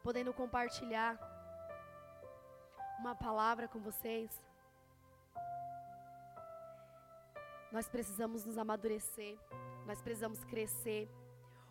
[0.00, 1.18] podendo compartilhar
[3.00, 4.30] uma palavra com vocês.
[7.72, 9.36] Nós precisamos nos amadurecer,
[9.86, 11.10] nós precisamos crescer.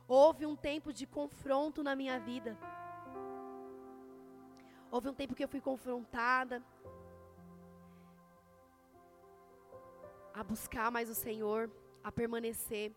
[0.10, 2.58] Houve um tempo de confronto na minha vida.
[4.92, 6.62] Houve um tempo que eu fui confrontada
[10.38, 11.70] a buscar mais o Senhor,
[12.04, 12.94] a permanecer.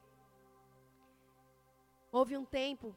[2.13, 2.95] Houve um tempo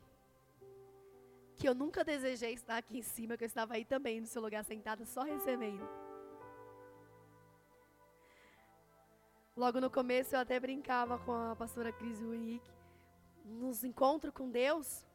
[1.55, 4.41] que eu nunca desejei estar aqui em cima, que eu estava aí também no seu
[4.41, 5.88] lugar sentada, só recebendo.
[9.55, 12.69] Logo no começo eu até brincava com a pastora Cris Henrique
[13.45, 15.05] nos encontros com Deus,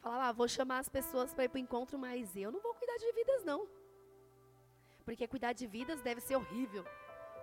[0.00, 2.74] falava, ah, vou chamar as pessoas para ir para o encontro, mas eu não vou
[2.74, 3.68] cuidar de vidas, não.
[5.04, 6.84] Porque cuidar de vidas deve ser horrível.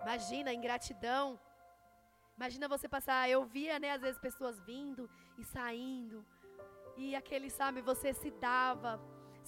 [0.06, 1.40] Imagina, ingratidão.
[2.38, 5.10] Imagina você passar, eu via, né, às vezes pessoas vindo
[5.40, 6.24] e saindo.
[6.96, 8.92] E aquele, sabe, você se dava,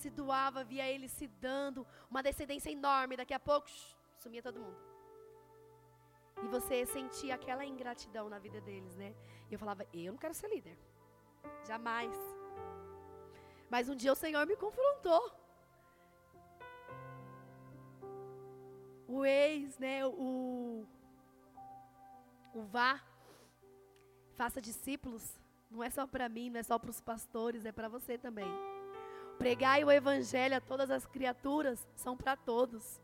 [0.01, 4.59] se doava, via ele se dando, uma descendência enorme, daqui a pouco, shh, sumia todo
[4.59, 4.79] mundo.
[6.43, 9.13] E você sentia aquela ingratidão na vida deles, né?
[9.49, 10.77] E eu falava, eu não quero ser líder.
[11.67, 12.15] Jamais.
[13.69, 15.23] Mas um dia o Senhor me confrontou.
[19.07, 20.05] O ex, né?
[20.05, 20.85] O,
[22.53, 23.01] o vá.
[24.35, 25.39] Faça discípulos.
[25.69, 28.47] Não é só para mim, não é só para os pastores, é para você também.
[29.37, 33.01] Pregai o evangelho a todas as criaturas, são para todos.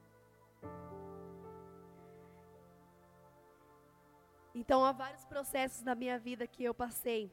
[4.55, 7.31] Então há vários processos na minha vida que eu passei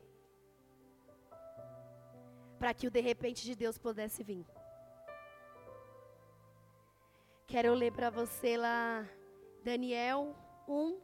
[2.60, 4.44] para que o de repente de Deus pudesse vir.
[7.50, 9.04] Quero ler para você lá
[9.64, 10.36] Daniel
[10.68, 11.00] 1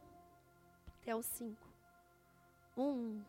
[1.01, 1.61] até o 5.
[2.77, 3.21] 1.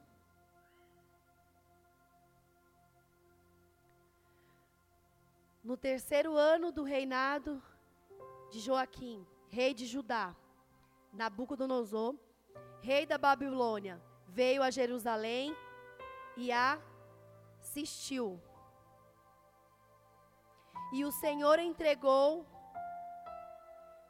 [5.64, 7.60] No terceiro ano do reinado
[8.52, 10.36] de Joaquim, rei de Judá,
[11.12, 12.14] Nabucodonosor,
[12.80, 15.56] rei da Babilônia, veio a Jerusalém
[16.36, 18.40] e assistiu.
[20.92, 22.46] E o Senhor entregou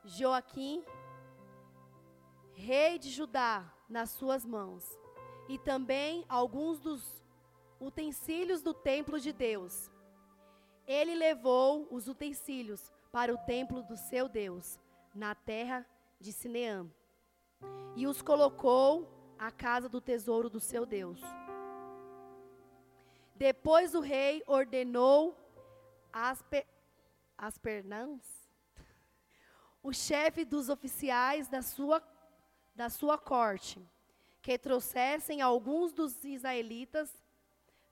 [0.09, 0.85] Joaquim,
[2.55, 4.99] rei de Judá, nas suas mãos,
[5.49, 7.25] e também alguns dos
[7.81, 9.91] utensílios do templo de Deus.
[10.87, 14.81] Ele levou os utensílios para o templo do seu Deus,
[15.15, 15.87] na terra
[16.21, 16.91] de Sineã
[17.99, 21.21] e os colocou à casa do tesouro do seu Deus.
[23.35, 25.37] Depois o rei ordenou
[26.13, 26.65] Asper,
[27.37, 28.38] Aspernãs,
[29.83, 32.03] o chefe dos oficiais da sua,
[32.75, 33.81] da sua corte,
[34.43, 37.11] que trouxessem alguns dos israelitas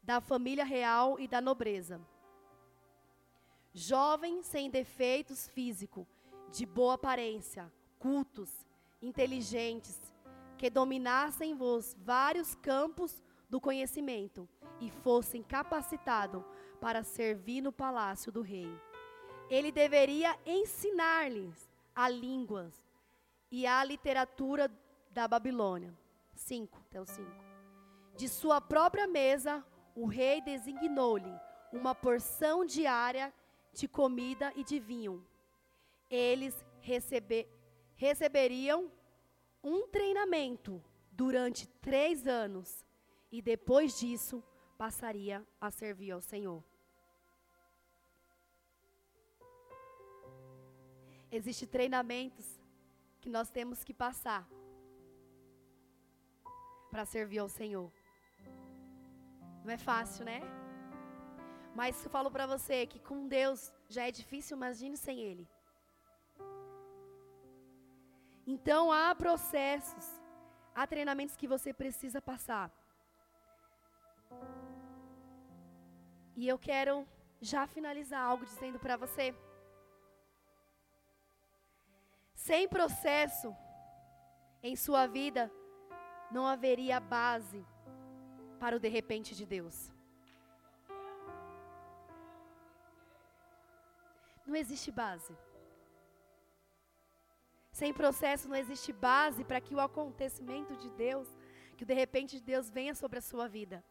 [0.02, 2.00] da família real e da nobreza.
[3.72, 6.06] Jovens sem defeitos físicos,
[6.50, 8.66] de boa aparência, cultos,
[9.02, 9.98] inteligentes,
[10.56, 14.48] que dominassem vos vários campos do conhecimento
[14.80, 16.42] e fossem capacitados
[16.80, 18.68] para servir no palácio do rei.
[19.48, 21.65] Ele deveria ensinar-lhes
[21.96, 22.74] a línguas
[23.50, 24.70] e a literatura
[25.10, 25.96] da Babilônia.
[26.34, 27.26] 5, até o 5.
[28.14, 29.64] De sua própria mesa,
[29.94, 31.32] o rei designou-lhe
[31.72, 33.32] uma porção diária
[33.72, 35.26] de comida e de vinho.
[36.10, 37.48] Eles receber,
[37.94, 38.92] receberiam
[39.64, 42.84] um treinamento durante três anos
[43.32, 44.44] e depois disso
[44.76, 46.62] passaria a servir ao Senhor.
[51.30, 52.46] Existem treinamentos
[53.20, 54.48] que nós temos que passar
[56.90, 57.92] para servir ao Senhor.
[59.64, 60.40] Não é fácil, né?
[61.74, 65.46] Mas eu falo para você que com Deus já é difícil, imagine sem Ele.
[68.46, 70.06] Então há processos,
[70.74, 72.70] há treinamentos que você precisa passar.
[76.36, 77.06] E eu quero
[77.40, 79.34] já finalizar algo dizendo para você.
[82.46, 83.48] Sem processo
[84.62, 85.50] em sua vida,
[86.30, 87.60] não haveria base
[88.60, 89.90] para o de repente de Deus.
[94.46, 95.36] Não existe base.
[97.72, 101.28] Sem processo não existe base para que o acontecimento de Deus,
[101.76, 103.84] que o de repente de Deus venha sobre a sua vida.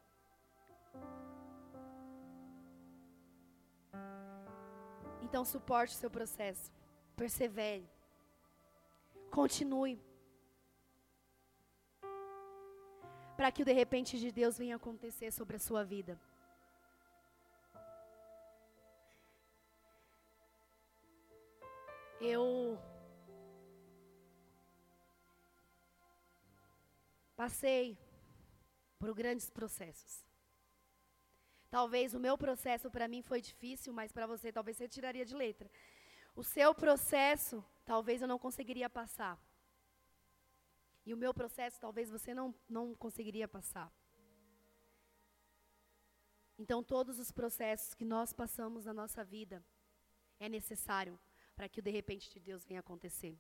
[5.22, 6.72] Então suporte o seu processo.
[7.18, 7.95] Persevere.
[9.36, 10.00] Continue.
[13.36, 16.18] Para que o de repente de Deus venha acontecer sobre a sua vida.
[22.22, 22.80] Eu
[27.36, 27.98] passei
[28.98, 30.26] por grandes processos.
[31.70, 35.36] Talvez o meu processo para mim foi difícil, mas para você talvez você tiraria de
[35.36, 35.70] letra.
[36.34, 39.40] O seu processo, talvez eu não conseguiria passar.
[41.06, 43.94] E o meu processo, talvez você não, não conseguiria passar.
[46.58, 49.64] Então, todos os processos que nós passamos na nossa vida
[50.40, 51.20] é necessário
[51.56, 53.38] para que o de repente de Deus venha acontecer.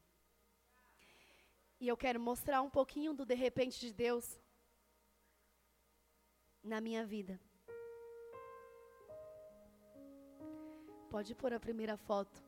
[1.79, 4.39] E eu quero mostrar um pouquinho do de repente de Deus
[6.63, 7.39] na minha vida.
[11.09, 12.44] Pode pôr a primeira foto.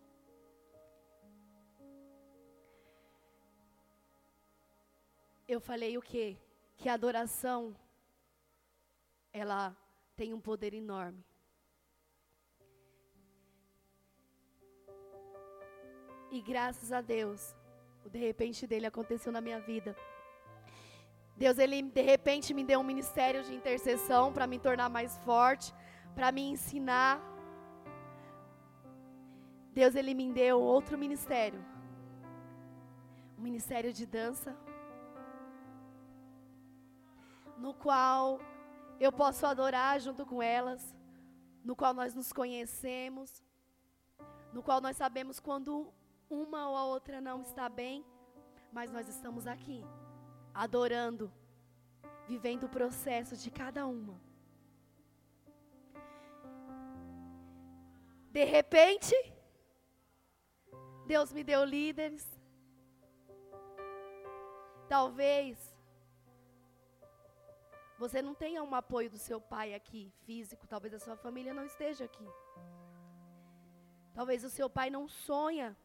[5.48, 6.38] Eu falei o quê?
[6.76, 7.76] Que a adoração
[9.32, 9.76] ela
[10.16, 11.24] tem um poder enorme.
[16.30, 17.56] E graças a Deus,
[18.06, 19.96] o de repente dele aconteceu na minha vida.
[21.38, 25.74] Deus, ele de repente me deu um ministério de intercessão para me tornar mais forte,
[26.14, 27.22] para me ensinar.
[29.72, 31.64] Deus, ele me deu outro ministério.
[33.38, 34.58] Um ministério de dança.
[37.58, 38.40] No qual
[39.00, 40.96] eu posso adorar junto com elas,
[41.64, 43.44] no qual nós nos conhecemos,
[44.54, 45.94] no qual nós sabemos quando
[46.30, 48.06] uma ou a outra não está bem,
[48.72, 49.84] mas nós estamos aqui,
[50.54, 51.32] adorando,
[52.28, 54.20] vivendo o processo de cada uma.
[58.32, 59.16] De repente,
[61.06, 62.26] Deus me deu líderes.
[64.88, 65.77] Talvez
[67.98, 71.66] você não tenha um apoio do seu pai aqui, físico, talvez a sua família não
[71.66, 72.28] esteja aqui.
[74.14, 75.76] Talvez o seu pai não sonha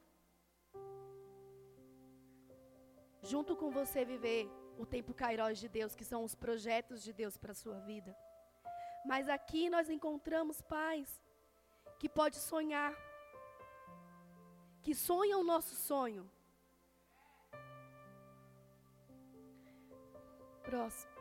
[3.23, 7.37] junto com você viver o tempo Kairos de Deus, que são os projetos de Deus
[7.37, 8.17] para a sua vida.
[9.05, 11.21] Mas aqui nós encontramos pais
[11.99, 12.93] que pode sonhar,
[14.83, 16.29] que sonham o nosso sonho.
[20.63, 21.12] Próximo.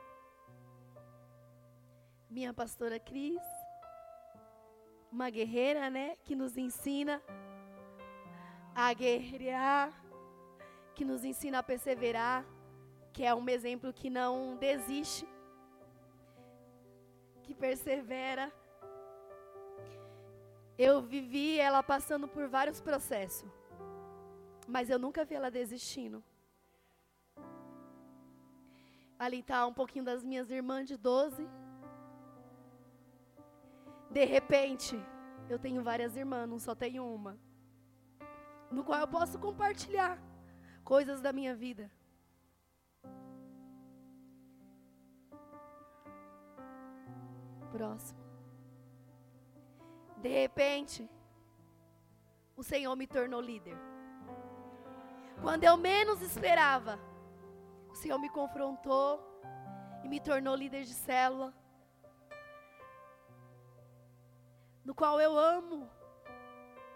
[2.31, 3.43] Minha pastora Cris,
[5.11, 7.21] uma guerreira, né, que nos ensina
[8.73, 10.01] a guerrear
[10.95, 12.45] que nos ensina a perseverar,
[13.13, 15.27] que é um exemplo que não desiste,
[17.43, 18.51] que persevera.
[20.77, 23.49] Eu vivi ela passando por vários processos,
[24.67, 26.23] mas eu nunca vi ela desistindo.
[29.17, 31.47] Ali está um pouquinho das minhas irmãs de 12.
[34.11, 34.99] De repente,
[35.49, 37.39] eu tenho várias irmãs, não só tenho uma.
[38.69, 40.21] No qual eu posso compartilhar
[40.83, 41.89] coisas da minha vida.
[47.71, 48.19] Próximo.
[50.17, 51.09] De repente,
[52.55, 53.77] o Senhor me tornou líder.
[55.41, 56.99] Quando eu menos esperava,
[57.89, 59.19] o Senhor me confrontou
[60.03, 61.60] e me tornou líder de célula.
[64.83, 65.89] No qual eu amo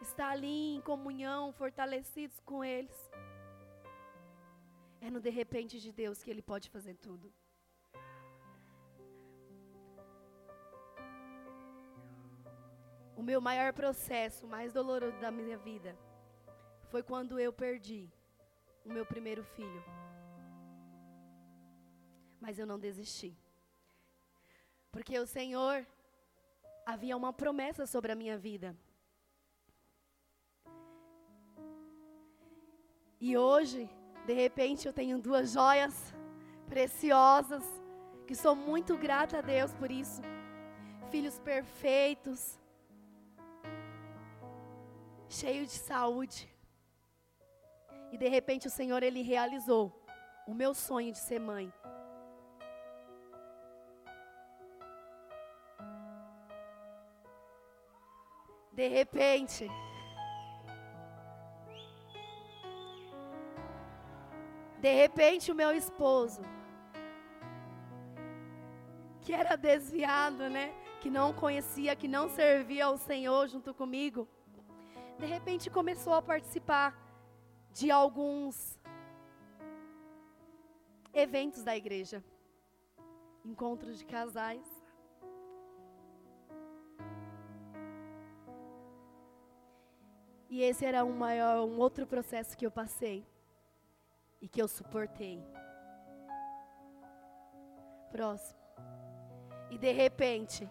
[0.01, 3.11] estar ali em comunhão, fortalecidos com eles.
[5.01, 7.31] É no de repente de Deus que Ele pode fazer tudo.
[13.15, 15.97] O meu maior processo, mais doloroso da minha vida,
[16.89, 18.09] foi quando eu perdi
[18.83, 19.83] o meu primeiro filho.
[22.39, 23.35] Mas eu não desisti.
[24.91, 25.85] Porque o Senhor
[26.85, 28.75] havia uma promessa sobre a minha vida.
[33.19, 33.89] E hoje,
[34.25, 36.13] de repente, eu tenho duas joias
[36.67, 37.63] preciosas,
[38.27, 40.21] que sou muito grata a Deus por isso.
[41.09, 42.59] Filhos perfeitos,
[45.29, 46.49] cheios de saúde.
[48.11, 49.91] E de repente o Senhor ele realizou
[50.47, 51.71] o meu sonho de ser mãe.
[58.85, 59.67] De repente,
[64.79, 66.43] de repente o meu esposo,
[69.21, 70.71] que era desviado, né?
[71.01, 74.27] Que não conhecia, que não servia ao Senhor junto comigo,
[75.17, 76.95] de repente começou a participar
[77.71, 78.79] de alguns
[81.11, 82.23] eventos da igreja,
[83.43, 84.74] encontros de casais.
[90.49, 93.25] E esse era um maior, um outro processo que eu passei
[94.41, 95.43] e que eu suportei.
[98.11, 98.59] Próximo.
[99.71, 100.69] E de repente,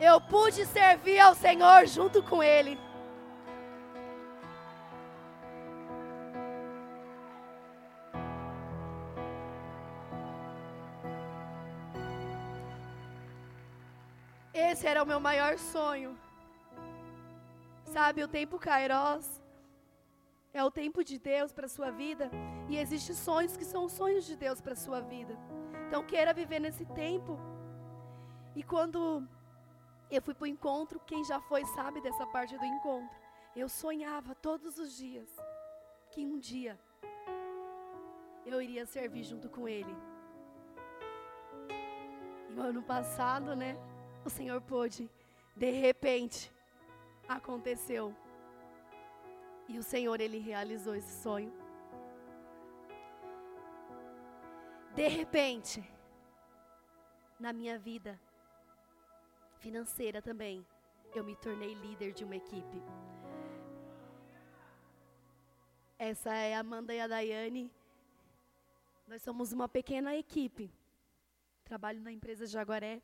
[0.00, 2.78] eu pude servir ao Senhor junto com Ele.
[14.54, 16.18] Esse era o meu maior sonho.
[17.92, 19.26] Sabe, o tempo Kairos
[20.54, 22.30] é o tempo de Deus para a sua vida.
[22.70, 25.34] E existem sonhos que são sonhos de Deus para a sua vida.
[25.86, 27.38] Então, queira viver nesse tempo.
[28.56, 29.22] E quando
[30.10, 33.14] eu fui para o encontro, quem já foi sabe dessa parte do encontro.
[33.54, 35.28] Eu sonhava todos os dias
[36.12, 36.80] que um dia
[38.46, 39.94] eu iria servir junto com Ele.
[42.48, 43.76] E no ano passado, né,
[44.24, 45.10] o Senhor pôde,
[45.54, 46.50] de repente,
[47.28, 48.14] aconteceu.
[49.68, 51.52] E o Senhor, Ele realizou esse sonho.
[54.94, 55.82] De repente,
[57.40, 58.20] na minha vida
[59.58, 60.66] financeira também,
[61.14, 62.82] eu me tornei líder de uma equipe.
[65.98, 67.70] Essa é a Amanda e a Daiane.
[69.06, 70.70] Nós somos uma pequena equipe.
[71.64, 73.00] Trabalho na empresa Jaguaré,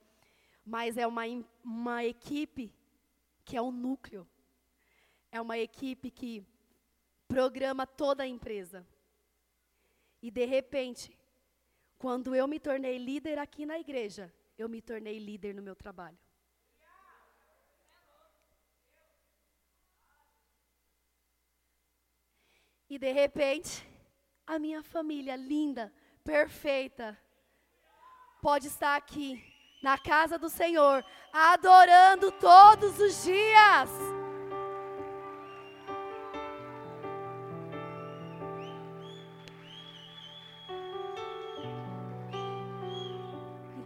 [0.66, 1.22] mas é uma,
[1.64, 2.72] uma equipe
[3.48, 4.28] que é o núcleo.
[5.32, 6.46] É uma equipe que
[7.26, 8.86] programa toda a empresa.
[10.20, 11.18] E de repente,
[11.96, 16.18] quando eu me tornei líder aqui na igreja, eu me tornei líder no meu trabalho.
[22.90, 23.88] E de repente,
[24.46, 25.90] a minha família linda,
[26.22, 27.18] perfeita,
[28.42, 29.42] pode estar aqui
[29.80, 33.90] na casa do Senhor, adorando todos os dias.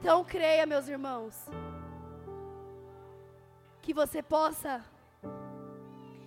[0.03, 1.49] Então creia, meus irmãos,
[3.81, 4.85] que você possa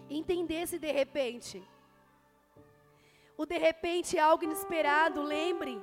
[0.09, 1.61] entender se de repente.
[3.37, 5.81] O de repente é algo inesperado, lembre.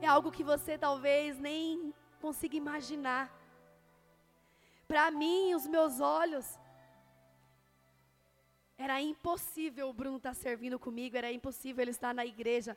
[0.00, 1.94] É algo que você talvez nem
[2.26, 3.24] consigo imaginar.
[4.90, 6.46] Para mim, os meus olhos,
[8.84, 12.72] era impossível o Bruno estar tá servindo comigo, era impossível ele estar na igreja.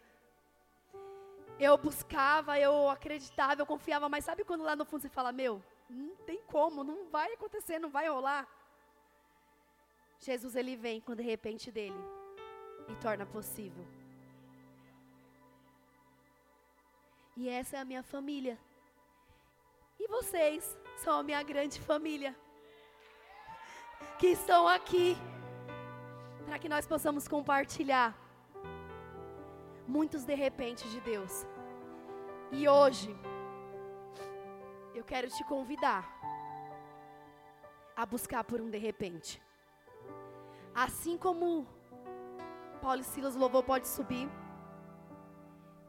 [1.67, 5.53] Eu buscava, eu acreditava, eu confiava, mas sabe quando lá no fundo você fala: Meu,
[5.89, 8.43] não tem como, não vai acontecer, não vai rolar.
[10.19, 12.01] Jesus ele vem quando de repente dele
[12.91, 13.85] e torna possível.
[17.35, 18.57] E essa é a minha família.
[19.99, 22.35] E vocês são a minha grande família.
[24.19, 25.15] Que estão aqui
[26.45, 28.15] para que nós possamos compartilhar
[29.87, 31.45] muitos de repente de Deus.
[32.51, 33.09] E hoje
[34.95, 36.01] eu quero te convidar
[37.95, 39.41] a buscar por um de repente.
[40.73, 41.67] Assim como
[42.81, 44.29] Paulo e Silas louvou pode subir,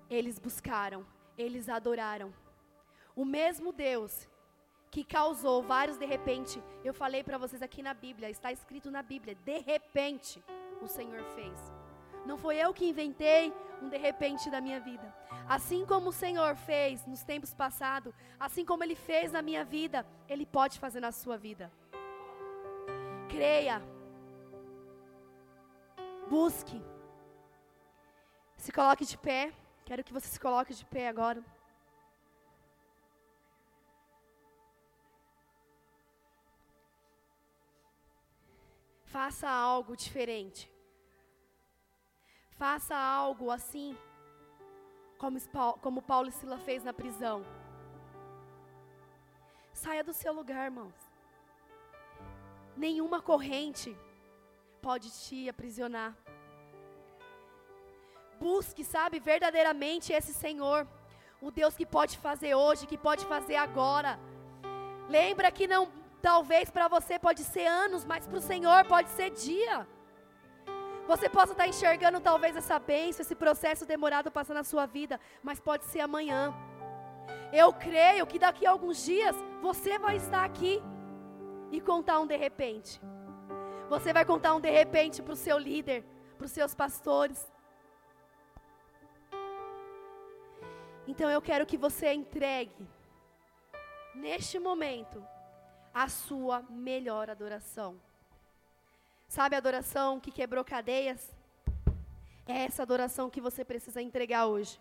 [0.09, 1.07] eles buscaram,
[1.37, 2.33] eles adoraram.
[3.19, 4.29] O mesmo Deus
[4.93, 9.03] que causou vários de repente, eu falei para vocês aqui na Bíblia, está escrito na
[9.03, 10.41] Bíblia, de repente
[10.81, 11.59] o Senhor fez.
[12.25, 15.13] Não foi eu que inventei um de repente da minha vida.
[15.49, 20.07] Assim como o Senhor fez nos tempos passados, assim como Ele fez na minha vida,
[20.29, 21.73] Ele pode fazer na sua vida.
[23.29, 23.83] Creia.
[26.31, 26.81] Busque.
[28.57, 29.53] Se coloque de pé.
[29.85, 31.43] Quero que você se coloque de pé agora.
[39.13, 40.71] Faça algo diferente.
[42.59, 43.97] Faça algo assim,
[45.17, 45.39] como,
[45.81, 47.43] como Paulo e Sila fez na prisão.
[49.73, 50.95] Saia do seu lugar, irmãos.
[52.77, 53.97] Nenhuma corrente
[54.83, 56.15] pode te aprisionar.
[58.39, 60.87] Busque, sabe, verdadeiramente esse Senhor,
[61.41, 64.19] o Deus que pode fazer hoje, que pode fazer agora.
[65.09, 65.91] Lembra que não
[66.21, 69.87] Talvez para você pode ser anos, mas para o Senhor pode ser dia.
[71.07, 75.59] Você possa estar enxergando talvez essa bênção, esse processo demorado passar na sua vida, mas
[75.59, 76.53] pode ser amanhã.
[77.53, 80.83] Eu creio que daqui a alguns dias você vai estar aqui
[81.71, 83.01] e contar um de repente.
[83.89, 86.05] Você vai contar um de repente para o seu líder,
[86.37, 87.51] para os seus pastores.
[91.07, 92.87] Então eu quero que você entregue,
[94.15, 95.25] neste momento,
[96.03, 98.01] a sua melhor adoração.
[99.27, 101.35] Sabe a adoração que quebrou cadeias?
[102.47, 104.81] É essa adoração que você precisa entregar hoje.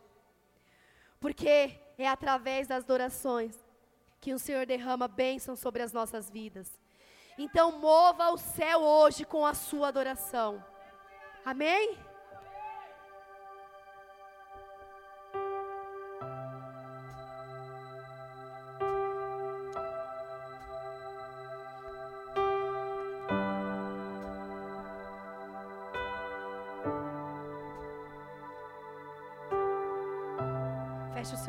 [1.19, 3.57] Porque é através das adorações
[4.21, 6.79] que o Senhor derrama bênção sobre as nossas vidas.
[7.35, 10.63] Então mova o céu hoje com a sua adoração.
[11.43, 11.97] Amém?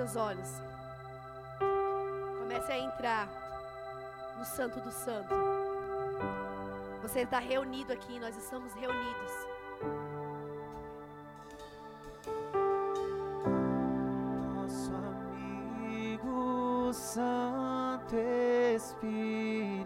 [0.08, 0.48] Seus olhos.
[2.38, 3.28] Comece a entrar
[4.38, 5.34] no Santo do Santo.
[7.02, 9.32] Você está reunido aqui, nós estamos reunidos.
[14.54, 18.16] Nosso amigo Santo
[18.74, 19.77] Espírito.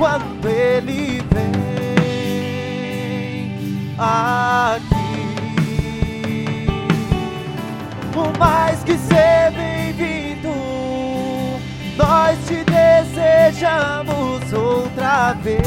[0.00, 1.52] quando ele vem
[3.98, 4.86] aqui.
[8.10, 10.48] Por mais que seja bem-vindo,
[11.98, 15.60] nós te desejamos outra vez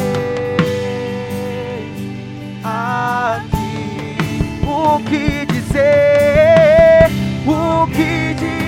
[2.63, 4.17] aqui.
[4.65, 7.11] O que dizer?
[7.45, 8.63] O que dizer?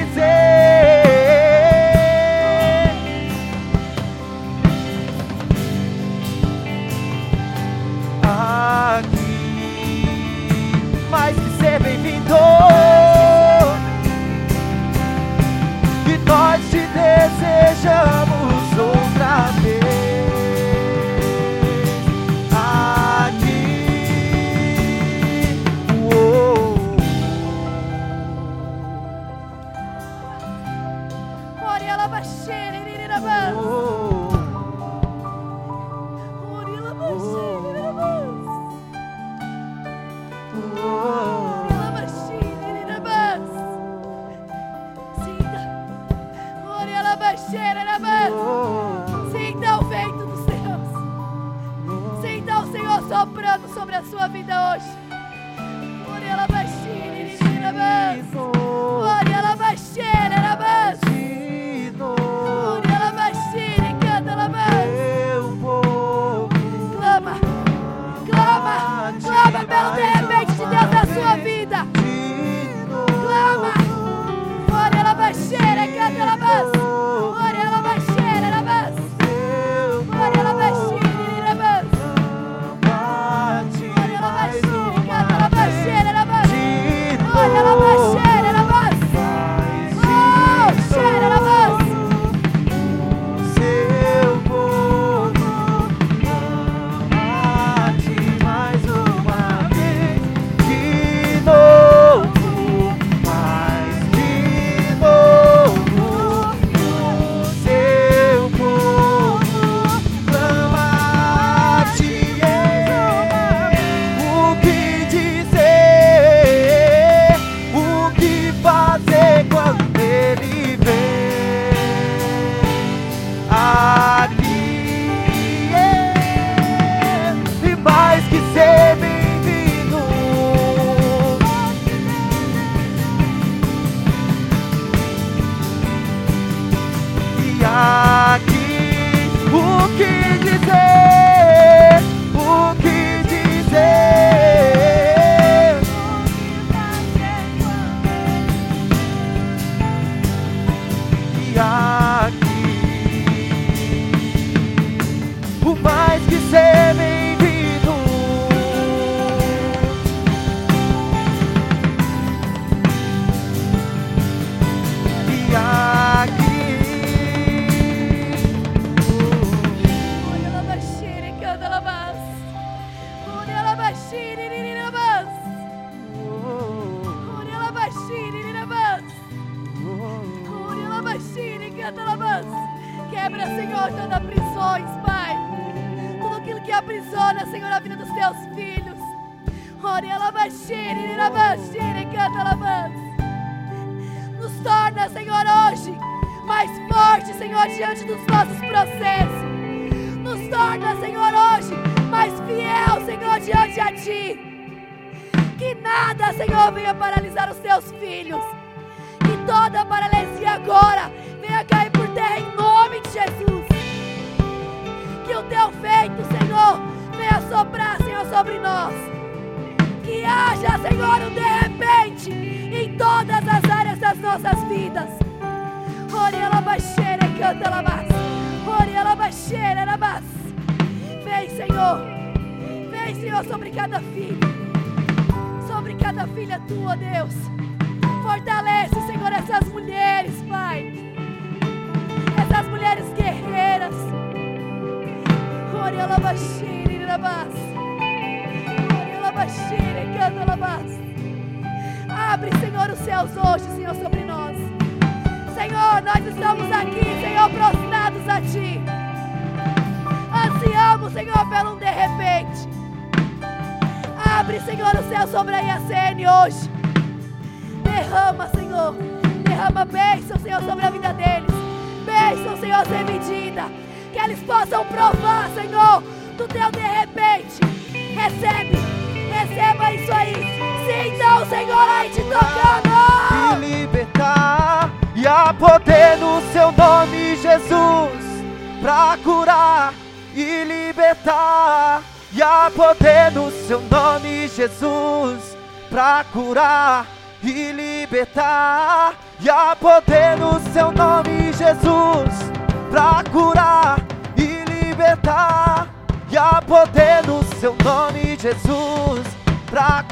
[12.28, 12.85] 痛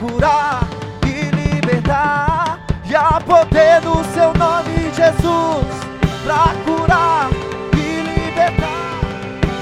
[0.04, 0.68] curar
[1.08, 2.60] e libertar.
[2.86, 5.66] E há poder no seu nome, Jesus,
[6.24, 7.30] pra curar
[7.74, 9.00] e libertar.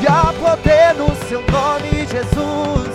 [0.01, 2.89] E há poder no seu nome, Jesus,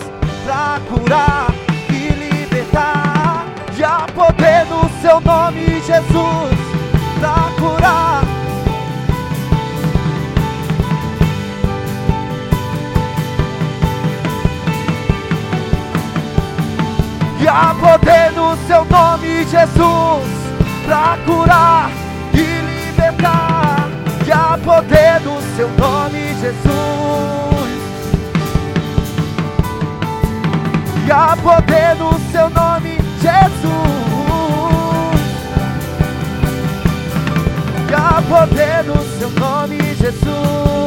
[0.45, 1.47] pra curar
[1.89, 3.47] e libertar.
[3.79, 6.56] E há poder no seu nome, Jesus,
[21.27, 21.91] curar
[22.33, 23.89] e libertar.
[24.27, 27.47] E há poder no seu nome, Jesus.
[31.07, 33.67] E há poder no seu nome, Jesus.
[37.89, 40.86] E há poder no seu nome, Jesus.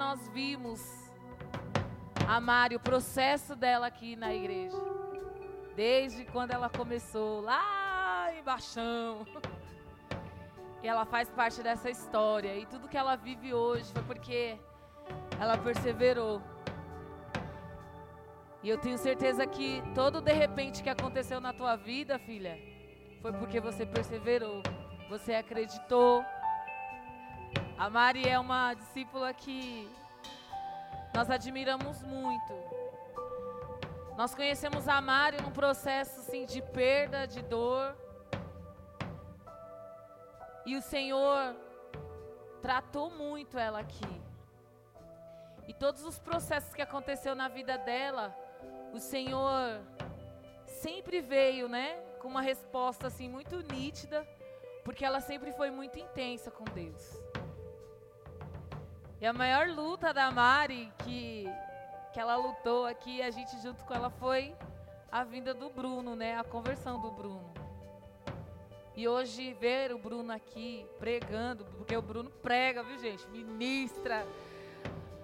[0.00, 0.80] Nós vimos,
[2.26, 4.78] a Mari, o processo dela aqui na igreja
[5.76, 9.26] desde quando ela começou lá em Baixão.
[10.82, 12.56] E ela faz parte dessa história.
[12.56, 14.58] E tudo que ela vive hoje foi porque
[15.38, 16.40] ela perseverou.
[18.62, 22.58] E eu tenho certeza que todo de repente que aconteceu na tua vida, filha,
[23.20, 24.62] foi porque você perseverou.
[25.10, 26.24] Você acreditou.
[27.80, 29.90] A Mari é uma discípula que
[31.14, 32.52] nós admiramos muito.
[34.18, 37.96] Nós conhecemos a Mari num processo assim de perda, de dor.
[40.66, 41.56] E o Senhor
[42.60, 44.22] tratou muito ela aqui.
[45.66, 48.36] E todos os processos que aconteceu na vida dela,
[48.92, 49.80] o Senhor
[50.66, 54.28] sempre veio, né, com uma resposta assim muito nítida,
[54.84, 57.19] porque ela sempre foi muito intensa com Deus.
[59.20, 61.46] E a maior luta da Mari que
[62.12, 64.52] que ela lutou aqui, a gente junto com ela foi
[65.12, 66.36] a vinda do Bruno, né?
[66.36, 67.52] A conversão do Bruno.
[68.96, 73.28] E hoje ver o Bruno aqui pregando, porque o Bruno prega, viu gente?
[73.28, 74.26] Ministra,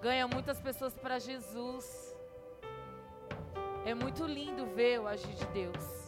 [0.01, 2.15] ganha muitas pessoas para Jesus.
[3.85, 6.07] É muito lindo ver o agir de Deus.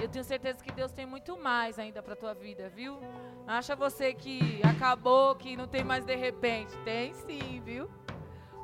[0.00, 2.98] Eu tenho certeza que Deus tem muito mais ainda para tua vida, viu?
[3.46, 6.76] Acha você que acabou, que não tem mais de repente?
[6.84, 7.90] Tem sim, viu?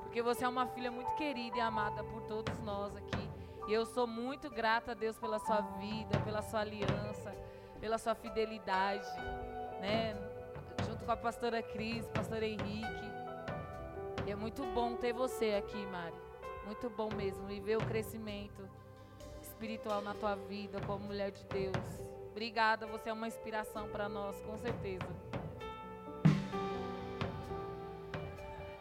[0.03, 3.29] Porque você é uma filha muito querida e amada por todos nós aqui.
[3.67, 7.37] E eu sou muito grata a Deus pela sua vida, pela sua aliança,
[7.81, 9.07] pela sua fidelidade,
[9.81, 10.17] né?
[10.87, 13.09] Junto com a pastora Cris, pastor Henrique.
[14.27, 16.15] E é muito bom ter você aqui, Mari.
[16.65, 17.51] Muito bom mesmo.
[17.51, 18.63] E ver o crescimento
[19.43, 22.18] espiritual na tua vida como mulher de Deus.
[22.39, 25.09] Obrigada, você é uma inspiração para nós, com certeza.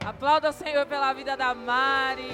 [0.06, 2.30] Aplauda o Senhor pela vida da Mari.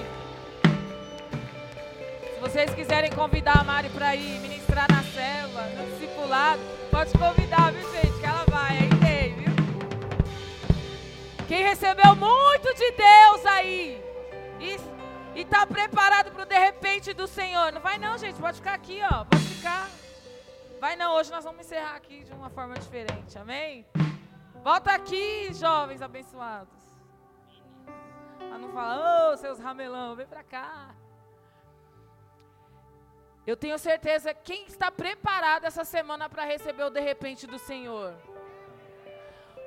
[2.34, 7.72] Se vocês quiserem convidar a Mari para ir ministrar na selva, no discipulado, pode convidar,
[7.72, 8.20] viu, gente?
[8.20, 9.54] Que ela vai, aí tem, viu?
[11.48, 14.04] Quem recebeu muito de Deus aí
[14.60, 14.78] e
[15.40, 17.72] está preparado para o de repente do Senhor.
[17.72, 19.24] Não vai não, gente, pode ficar aqui, ó.
[19.24, 19.90] Pode ficar.
[20.84, 23.86] Vai não, hoje nós vamos encerrar aqui de uma forma diferente, amém?
[24.62, 26.78] Volta aqui, jovens abençoados.
[28.38, 30.94] Ela não fala, ô oh, seus ramelão, vem pra cá.
[33.48, 38.14] Eu tenho certeza quem está preparado essa semana para receber o de repente do Senhor.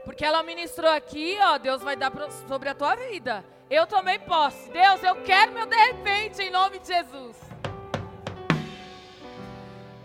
[0.05, 2.12] Porque ela ministrou aqui, ó, Deus vai dar
[2.47, 3.43] sobre a tua vida.
[3.70, 4.70] Eu tomei posse.
[4.70, 7.45] Deus, eu quero meu de repente em nome de Jesus.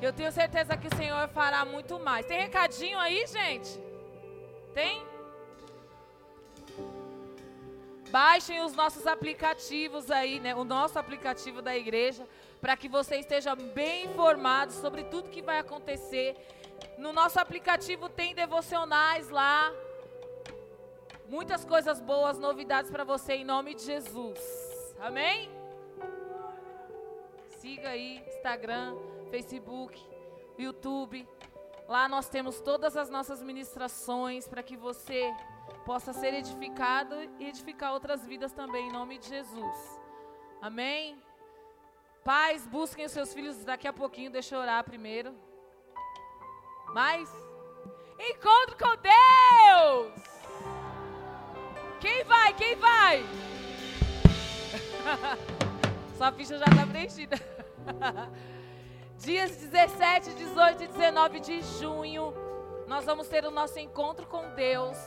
[0.01, 2.25] Eu tenho certeza que o Senhor fará muito mais.
[2.25, 3.79] Tem recadinho aí, gente?
[4.73, 5.05] Tem?
[8.09, 10.55] Baixem os nossos aplicativos aí, né?
[10.55, 12.27] O nosso aplicativo da igreja,
[12.59, 16.35] para que você esteja bem informado sobre tudo que vai acontecer.
[16.97, 19.71] No nosso aplicativo tem devocionais lá.
[21.29, 24.39] Muitas coisas boas, novidades para você em nome de Jesus.
[24.99, 25.49] Amém?
[27.59, 28.97] Siga aí Instagram,
[29.31, 29.97] Facebook,
[30.59, 31.27] YouTube.
[31.87, 35.33] Lá nós temos todas as nossas ministrações para que você
[35.85, 40.01] possa ser edificado e edificar outras vidas também, em nome de Jesus.
[40.61, 41.19] Amém?
[42.23, 45.33] Pais, busquem os seus filhos daqui a pouquinho, deixa eu orar primeiro.
[46.93, 47.29] Mais?
[48.19, 50.13] Encontro com Deus!
[51.99, 52.53] Quem vai?
[52.53, 53.23] Quem vai?
[56.17, 57.37] Sua ficha já está preenchida.
[59.21, 62.33] Dias 17, 18 e 19 de junho,
[62.87, 64.97] nós vamos ter o nosso encontro com Deus.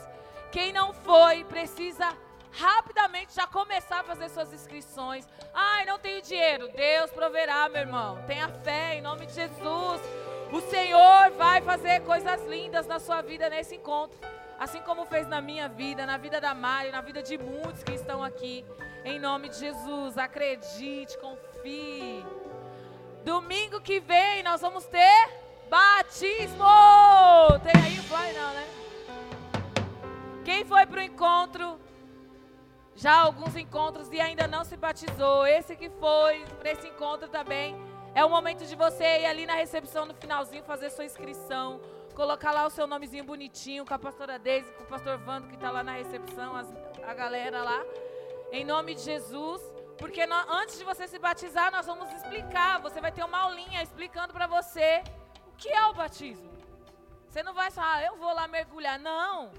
[0.53, 2.15] Quem não foi, precisa
[2.49, 5.27] rapidamente já começar a fazer suas inscrições.
[5.53, 6.69] Ai, não tenho dinheiro.
[6.69, 8.23] Deus proverá, meu irmão.
[8.25, 10.01] Tenha fé em nome de Jesus.
[10.49, 14.17] O Senhor vai fazer coisas lindas na sua vida nesse encontro.
[14.57, 17.91] Assim como fez na minha vida, na vida da Mari, na vida de muitos que
[17.91, 18.65] estão aqui.
[19.03, 22.23] Em nome de Jesus, acredite, confie.
[23.25, 25.29] Domingo que vem nós vamos ter
[25.67, 26.63] batismo.
[27.63, 27.95] Tem aí?
[28.01, 28.67] Vai não, né?
[30.45, 31.79] Quem foi para o encontro?
[32.95, 35.47] Já alguns encontros e ainda não se batizou.
[35.47, 37.75] Esse que foi para esse encontro também.
[38.13, 41.81] É o momento de você ir ali na recepção no finalzinho fazer sua inscrição.
[42.13, 45.55] Colocar lá o seu nomezinho bonitinho com a pastora Deise, com o pastor Vando que
[45.55, 46.71] está lá na recepção, as,
[47.03, 47.83] a galera lá.
[48.51, 49.74] Em nome de Jesus.
[49.97, 52.81] Porque nós, antes de você se batizar, nós vamos explicar.
[52.81, 55.03] Você vai ter uma aulinha explicando para você
[55.47, 56.51] o que é o batismo.
[57.27, 58.99] Você não vai falar, ah, eu vou lá mergulhar.
[58.99, 59.51] Não.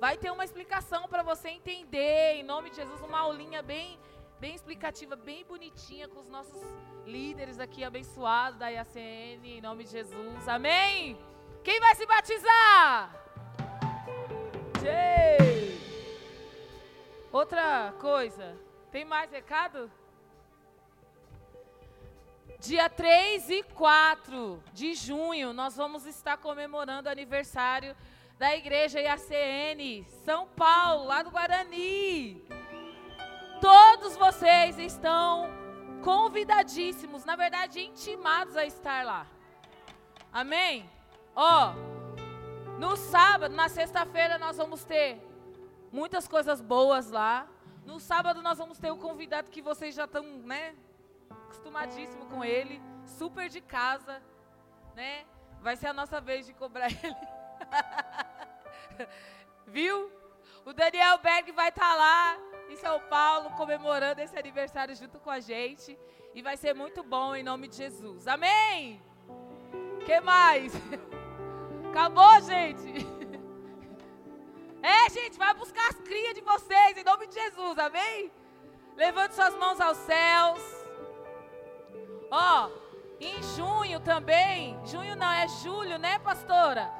[0.00, 3.98] Vai ter uma explicação para você entender, em nome de Jesus, uma aulinha bem,
[4.40, 6.60] bem explicativa, bem bonitinha, com os nossos
[7.06, 10.48] líderes aqui abençoados da IACN, em nome de Jesus.
[10.48, 11.16] Amém?
[11.62, 13.14] Quem vai se batizar?
[14.80, 15.78] Jay.
[17.30, 18.56] Outra coisa.
[18.92, 19.90] Tem mais recado?
[22.60, 27.96] Dia 3 e 4 de junho, nós vamos estar comemorando o aniversário
[28.38, 32.44] da igreja IACN São Paulo, lá do Guarani.
[33.62, 35.48] Todos vocês estão
[36.04, 39.26] convidadíssimos, na verdade, intimados a estar lá.
[40.30, 40.86] Amém?
[41.34, 41.72] Ó,
[42.78, 45.18] no sábado, na sexta-feira, nós vamos ter
[45.90, 47.48] muitas coisas boas lá.
[47.84, 50.74] No sábado nós vamos ter um convidado que vocês já estão, né,
[51.28, 54.22] acostumadíssimo com ele, super de casa,
[54.94, 55.24] né?
[55.60, 57.16] Vai ser a nossa vez de cobrar ele.
[59.66, 60.10] Viu?
[60.64, 62.36] O Daniel Berg vai estar tá lá
[62.68, 65.98] em São Paulo comemorando esse aniversário junto com a gente
[66.34, 68.26] e vai ser muito bom em nome de Jesus.
[68.26, 69.02] Amém.
[70.04, 70.72] Que mais?
[71.90, 73.21] Acabou, gente.
[74.82, 78.32] É, gente, vai buscar as crias de vocês, em nome de Jesus, amém?
[78.96, 80.60] Levante suas mãos aos céus.
[82.28, 82.68] Ó,
[83.20, 86.90] em junho também, junho não, é julho, né, pastora?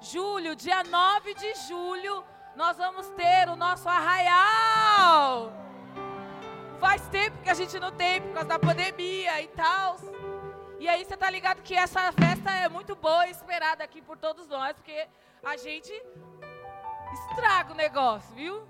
[0.00, 2.24] Julho, dia 9 de julho,
[2.56, 5.52] nós vamos ter o nosso arraial.
[6.80, 9.96] Faz tempo que a gente não tem por causa da pandemia e tal.
[10.80, 14.16] E aí você tá ligado que essa festa é muito boa e esperada aqui por
[14.16, 15.06] todos nós, porque
[15.44, 15.92] a gente
[17.12, 18.66] estraga o negócio, viu?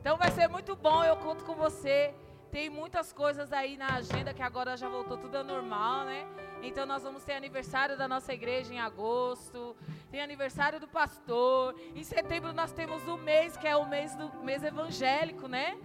[0.00, 2.14] Então vai ser muito bom, eu conto com você.
[2.50, 6.26] Tem muitas coisas aí na agenda que agora já voltou tudo ao normal, né?
[6.62, 9.76] Então nós vamos ter aniversário da nossa igreja em agosto,
[10.10, 11.74] tem aniversário do pastor.
[11.94, 15.76] Em setembro nós temos o mês que é o mês do mês evangélico, né?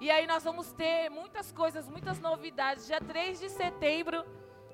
[0.00, 2.86] E aí nós vamos ter muitas coisas, muitas novidades.
[2.86, 4.24] Dia 3 de setembro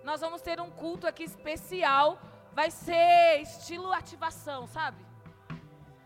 [0.05, 2.19] nós vamos ter um culto aqui especial.
[2.53, 5.14] Vai ser estilo ativação, sabe?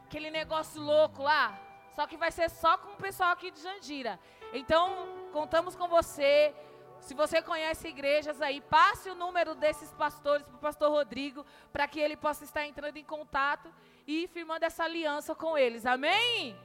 [0.08, 1.60] Aquele negócio louco lá.
[1.94, 4.18] Só que vai ser só com o pessoal aqui de Jandira.
[4.54, 6.54] Então, contamos com você.
[7.00, 11.86] Se você conhece igrejas aí, passe o número desses pastores para o pastor Rodrigo, para
[11.86, 13.72] que ele possa estar entrando em contato
[14.06, 15.84] e firmando essa aliança com eles.
[15.84, 16.58] Amém?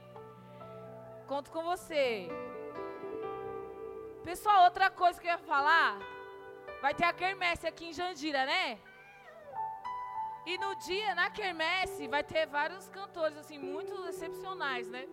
[1.28, 2.28] Conto com você.
[4.24, 5.98] Pessoal, outra coisa que eu ia falar,
[6.80, 8.80] vai ter a quermesse aqui em Jandira, né?
[10.46, 15.06] E no dia, na quermesse, vai ter vários cantores, assim, muito excepcionais, né?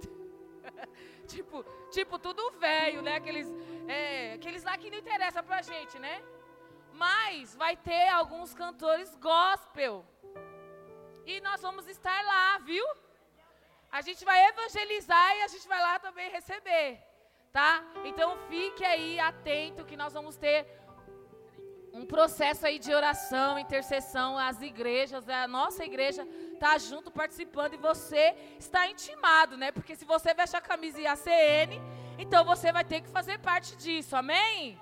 [1.28, 3.16] tipo, tipo, tudo velho, né?
[3.16, 3.48] Aqueles,
[3.88, 6.22] é, aqueles lá que não interessa pra gente, né?
[6.94, 10.06] Mas vai ter alguns cantores gospel.
[11.26, 12.86] E nós vamos estar lá, viu?
[13.92, 17.02] A gente vai evangelizar e a gente vai lá também receber,
[17.52, 17.84] tá?
[18.06, 20.66] Então fique aí atento que nós vamos ter
[21.94, 27.78] um processo aí de oração, intercessão, as igrejas, a nossa igreja está junto participando e
[27.78, 29.72] você está intimado, né?
[29.72, 31.82] Porque se você veste a camisa e a CN,
[32.18, 34.80] então você vai ter que fazer parte disso, amém?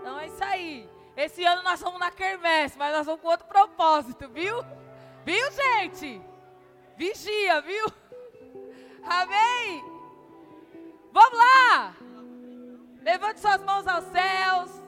[0.00, 0.88] Então é isso aí.
[1.16, 4.56] Esse ano nós vamos na quermesse, mas nós vamos com outro propósito, viu?
[5.24, 6.20] Viu, gente?
[6.96, 7.86] Vigia, viu?
[9.02, 9.84] Amém?
[11.10, 11.96] Vamos lá!
[13.02, 14.85] Levante suas mãos aos céus.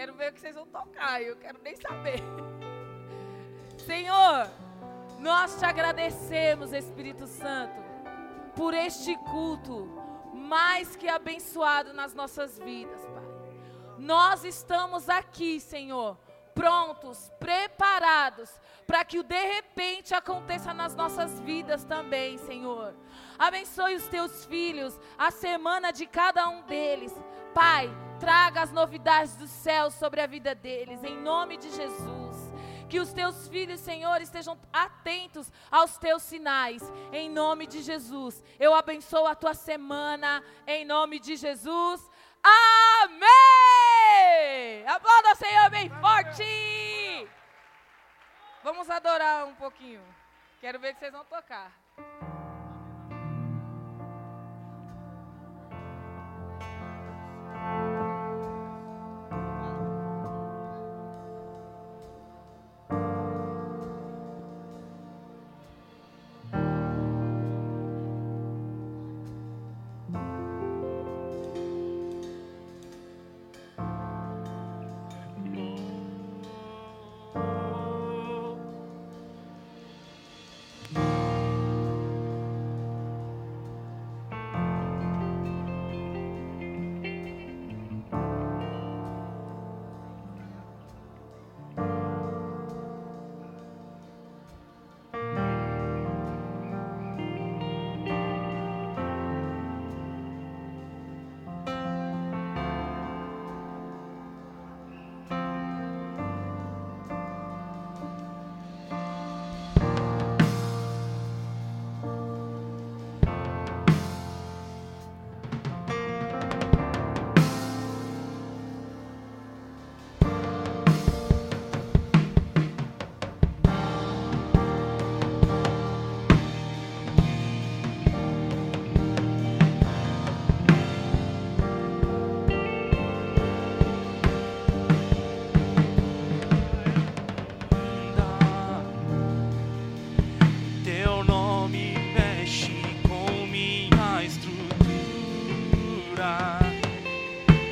[0.00, 2.22] Quero ver o que vocês vão tocar, eu quero nem saber.
[3.84, 4.50] Senhor,
[5.18, 7.74] nós te agradecemos, Espírito Santo,
[8.56, 9.86] por este culto
[10.32, 13.24] mais que abençoado nas nossas vidas, Pai.
[13.98, 16.16] Nós estamos aqui, Senhor,
[16.54, 18.50] prontos, preparados
[18.86, 22.94] para que o de repente aconteça nas nossas vidas também, Senhor.
[23.38, 27.12] Abençoe os teus filhos, a semana de cada um deles.
[27.52, 32.36] Pai, traga as novidades do céu sobre a vida deles, em nome de Jesus.
[32.88, 36.82] Que os teus filhos, Senhor, estejam atentos aos teus sinais,
[37.12, 38.44] em nome de Jesus.
[38.58, 42.08] Eu abençoo a tua semana, em nome de Jesus.
[43.02, 43.16] Amém!
[44.86, 47.28] Aplauda o Senhor bem forte!
[48.62, 50.02] Vamos adorar um pouquinho.
[50.60, 51.72] Quero ver que vocês vão tocar.